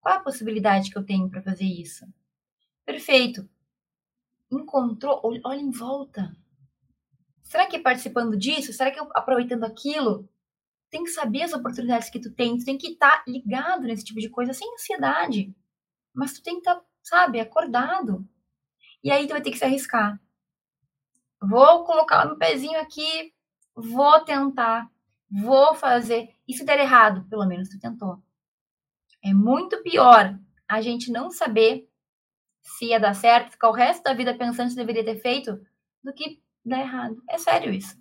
Qual 0.00 0.14
a 0.14 0.20
possibilidade 0.20 0.92
que 0.92 0.96
eu 0.96 1.04
tenho 1.04 1.28
para 1.28 1.42
fazer 1.42 1.64
isso? 1.64 2.06
Perfeito. 2.86 3.48
Encontrou? 4.52 5.20
Olha 5.44 5.60
em 5.60 5.70
volta. 5.72 6.32
Será 7.42 7.66
que 7.66 7.80
participando 7.80 8.36
disso? 8.36 8.72
Será 8.72 8.92
que 8.92 9.00
aproveitando 9.14 9.64
aquilo? 9.64 10.28
Tem 10.90 11.04
que 11.04 11.10
saber 11.10 11.42
as 11.42 11.52
oportunidades 11.52 12.10
que 12.10 12.20
tu 12.20 12.32
tem. 12.34 12.56
Tu 12.56 12.64
tem 12.64 12.78
que 12.78 12.88
estar 12.88 13.24
tá 13.24 13.24
ligado 13.26 13.82
nesse 13.82 14.04
tipo 14.04 14.20
de 14.20 14.28
coisa 14.28 14.52
sem 14.52 14.72
ansiedade. 14.72 15.54
Mas 16.14 16.32
tu 16.32 16.42
tem 16.42 16.54
que 16.54 16.60
estar, 16.60 16.76
tá, 16.76 16.84
sabe, 17.02 17.40
acordado. 17.40 18.26
E 19.02 19.10
aí 19.10 19.26
tu 19.26 19.30
vai 19.30 19.42
ter 19.42 19.50
que 19.50 19.58
se 19.58 19.64
arriscar. 19.64 20.20
Vou 21.40 21.84
colocar 21.84 22.26
meu 22.26 22.36
pezinho 22.36 22.80
aqui, 22.80 23.32
vou 23.74 24.24
tentar, 24.24 24.90
vou 25.30 25.74
fazer. 25.74 26.34
E 26.46 26.54
se 26.54 26.64
der 26.64 26.80
errado, 26.80 27.24
pelo 27.28 27.46
menos 27.46 27.68
tu 27.68 27.78
tentou. 27.78 28.20
É 29.24 29.32
muito 29.32 29.82
pior 29.82 30.38
a 30.66 30.80
gente 30.80 31.12
não 31.12 31.30
saber 31.30 31.88
se 32.60 32.86
ia 32.86 33.00
dar 33.00 33.14
certo, 33.14 33.52
ficar 33.52 33.70
o 33.70 33.72
resto 33.72 34.02
da 34.02 34.14
vida 34.14 34.36
pensando 34.36 34.70
se 34.70 34.76
deveria 34.76 35.04
ter 35.04 35.20
feito, 35.20 35.58
do 36.02 36.12
que 36.12 36.42
dar 36.64 36.80
errado. 36.80 37.22
É 37.28 37.38
sério 37.38 37.72
isso. 37.72 37.96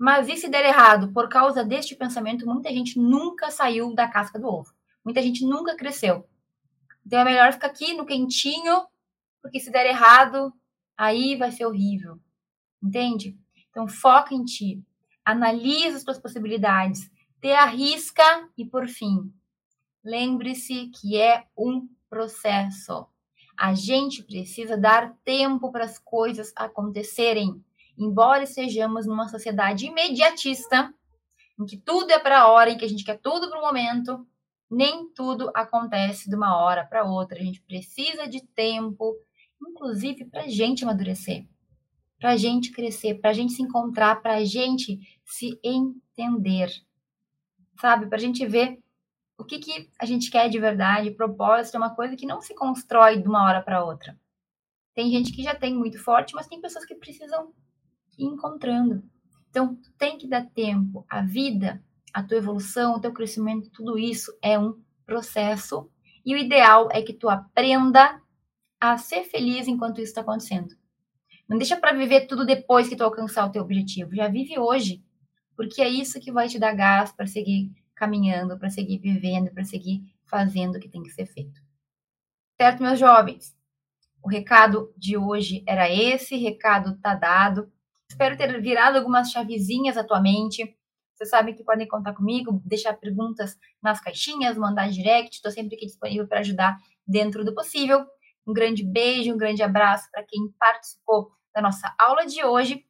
Mas 0.00 0.28
e 0.30 0.36
se 0.38 0.48
der 0.48 0.64
errado? 0.64 1.12
Por 1.12 1.28
causa 1.28 1.62
deste 1.62 1.94
pensamento, 1.94 2.46
muita 2.46 2.70
gente 2.70 2.98
nunca 2.98 3.50
saiu 3.50 3.94
da 3.94 4.08
casca 4.08 4.38
do 4.38 4.46
ovo. 4.46 4.72
Muita 5.04 5.20
gente 5.20 5.44
nunca 5.44 5.76
cresceu. 5.76 6.26
Então 7.04 7.20
é 7.20 7.24
melhor 7.24 7.52
ficar 7.52 7.66
aqui 7.66 7.92
no 7.92 8.06
quentinho, 8.06 8.86
porque 9.42 9.60
se 9.60 9.70
der 9.70 9.84
errado, 9.84 10.54
aí 10.96 11.36
vai 11.36 11.52
ser 11.52 11.66
horrível. 11.66 12.18
Entende? 12.82 13.38
Então, 13.68 13.86
foca 13.86 14.34
em 14.34 14.42
ti. 14.42 14.82
Analisa 15.22 15.98
as 15.98 16.02
tuas 16.02 16.18
possibilidades. 16.18 17.10
Te 17.38 17.52
arrisca 17.52 18.48
e, 18.56 18.64
por 18.64 18.88
fim, 18.88 19.30
lembre-se 20.02 20.86
que 20.98 21.20
é 21.20 21.44
um 21.54 21.86
processo. 22.08 23.06
A 23.54 23.74
gente 23.74 24.22
precisa 24.22 24.78
dar 24.78 25.14
tempo 25.26 25.70
para 25.70 25.84
as 25.84 25.98
coisas 25.98 26.54
acontecerem. 26.56 27.62
Embora 28.00 28.44
estejamos 28.44 29.06
numa 29.06 29.28
sociedade 29.28 29.84
imediatista, 29.84 30.90
em 31.58 31.66
que 31.66 31.76
tudo 31.76 32.10
é 32.10 32.18
para 32.18 32.40
a 32.40 32.48
hora, 32.48 32.70
em 32.70 32.78
que 32.78 32.84
a 32.86 32.88
gente 32.88 33.04
quer 33.04 33.18
tudo 33.18 33.50
para 33.50 33.58
o 33.58 33.62
momento, 33.62 34.26
Nem 34.72 35.12
tudo 35.12 35.50
acontece 35.52 36.30
de 36.30 36.36
uma 36.36 36.56
hora 36.56 36.84
para 36.86 37.04
outra. 37.04 37.38
A 37.38 37.42
gente 37.42 37.60
precisa 37.60 38.26
de 38.26 38.40
tempo, 38.54 39.16
inclusive 39.60 40.24
para 40.24 40.44
a 40.44 40.48
gente 40.48 40.84
amadurecer, 40.84 41.44
para 42.18 42.30
a 42.30 42.36
gente 42.36 42.70
crescer, 42.70 43.20
para 43.20 43.30
a 43.30 43.32
gente 43.32 43.52
se 43.52 43.62
encontrar, 43.62 44.22
para 44.22 44.36
a 44.36 44.44
gente 44.44 45.00
se 45.24 45.58
entender, 45.62 46.70
sabe? 47.80 48.06
Para 48.06 48.16
a 48.16 48.20
gente 48.20 48.46
ver 48.46 48.78
o 49.36 49.44
que, 49.44 49.58
que 49.58 49.90
a 49.98 50.06
gente 50.06 50.30
quer 50.30 50.48
de 50.48 50.58
verdade. 50.58 51.10
Propósito 51.10 51.74
é 51.74 51.78
uma 51.78 51.94
coisa 51.94 52.16
que 52.16 52.24
não 52.24 52.40
se 52.40 52.54
constrói 52.54 53.20
de 53.20 53.28
uma 53.28 53.44
hora 53.44 53.60
para 53.60 53.84
outra. 53.84 54.16
Tem 54.94 55.10
gente 55.10 55.32
que 55.32 55.42
já 55.42 55.54
tem 55.54 55.74
muito 55.74 55.98
forte, 55.98 56.32
mas 56.34 56.46
tem 56.46 56.60
pessoas 56.60 56.86
que 56.86 56.94
precisam 56.94 57.52
encontrando. 58.24 59.02
Então, 59.50 59.74
tu 59.74 59.90
tem 59.98 60.16
que 60.18 60.28
dar 60.28 60.46
tempo. 60.46 61.04
A 61.08 61.22
vida, 61.22 61.82
a 62.12 62.22
tua 62.22 62.38
evolução, 62.38 62.94
o 62.94 63.00
teu 63.00 63.12
crescimento, 63.12 63.70
tudo 63.70 63.98
isso 63.98 64.36
é 64.42 64.58
um 64.58 64.80
processo. 65.04 65.90
E 66.24 66.34
o 66.34 66.38
ideal 66.38 66.88
é 66.92 67.02
que 67.02 67.12
tu 67.12 67.28
aprenda 67.28 68.20
a 68.80 68.96
ser 68.96 69.24
feliz 69.24 69.66
enquanto 69.68 69.98
isso 69.98 70.10
está 70.10 70.20
acontecendo. 70.20 70.74
Não 71.48 71.58
deixa 71.58 71.76
para 71.76 71.96
viver 71.96 72.26
tudo 72.26 72.46
depois 72.46 72.88
que 72.88 72.94
tu 72.94 73.02
alcançar 73.02 73.44
o 73.44 73.50
teu 73.50 73.62
objetivo. 73.62 74.14
Já 74.14 74.28
vive 74.28 74.58
hoje, 74.58 75.02
porque 75.56 75.82
é 75.82 75.88
isso 75.88 76.20
que 76.20 76.30
vai 76.30 76.48
te 76.48 76.58
dar 76.58 76.74
gás 76.74 77.10
para 77.10 77.26
seguir 77.26 77.72
caminhando, 77.94 78.58
para 78.58 78.70
seguir 78.70 78.98
vivendo, 78.98 79.50
para 79.52 79.64
seguir 79.64 80.02
fazendo 80.26 80.76
o 80.76 80.80
que 80.80 80.88
tem 80.88 81.02
que 81.02 81.10
ser 81.10 81.26
feito. 81.26 81.60
Certo, 82.56 82.82
meus 82.82 82.98
jovens? 82.98 83.54
O 84.22 84.28
recado 84.28 84.92
de 84.96 85.16
hoje 85.16 85.64
era 85.66 85.90
esse, 85.90 86.36
recado 86.36 86.96
tá 86.98 87.14
dado. 87.14 87.70
Espero 88.10 88.36
ter 88.36 88.60
virado 88.60 88.98
algumas 88.98 89.30
chavezinhas 89.30 89.96
à 89.96 90.02
tua 90.02 90.20
mente. 90.20 90.76
Vocês 91.14 91.30
sabem 91.30 91.54
que 91.54 91.62
podem 91.62 91.86
contar 91.86 92.12
comigo, 92.12 92.60
deixar 92.64 92.94
perguntas 92.94 93.56
nas 93.80 94.00
caixinhas, 94.00 94.58
mandar 94.58 94.90
direct. 94.90 95.36
Estou 95.36 95.50
sempre 95.52 95.76
aqui 95.76 95.86
disponível 95.86 96.26
para 96.26 96.40
ajudar 96.40 96.76
dentro 97.06 97.44
do 97.44 97.54
possível. 97.54 98.04
Um 98.44 98.52
grande 98.52 98.84
beijo, 98.84 99.32
um 99.32 99.38
grande 99.38 99.62
abraço 99.62 100.08
para 100.10 100.24
quem 100.24 100.40
participou 100.58 101.30
da 101.54 101.62
nossa 101.62 101.94
aula 101.98 102.26
de 102.26 102.44
hoje. 102.44 102.84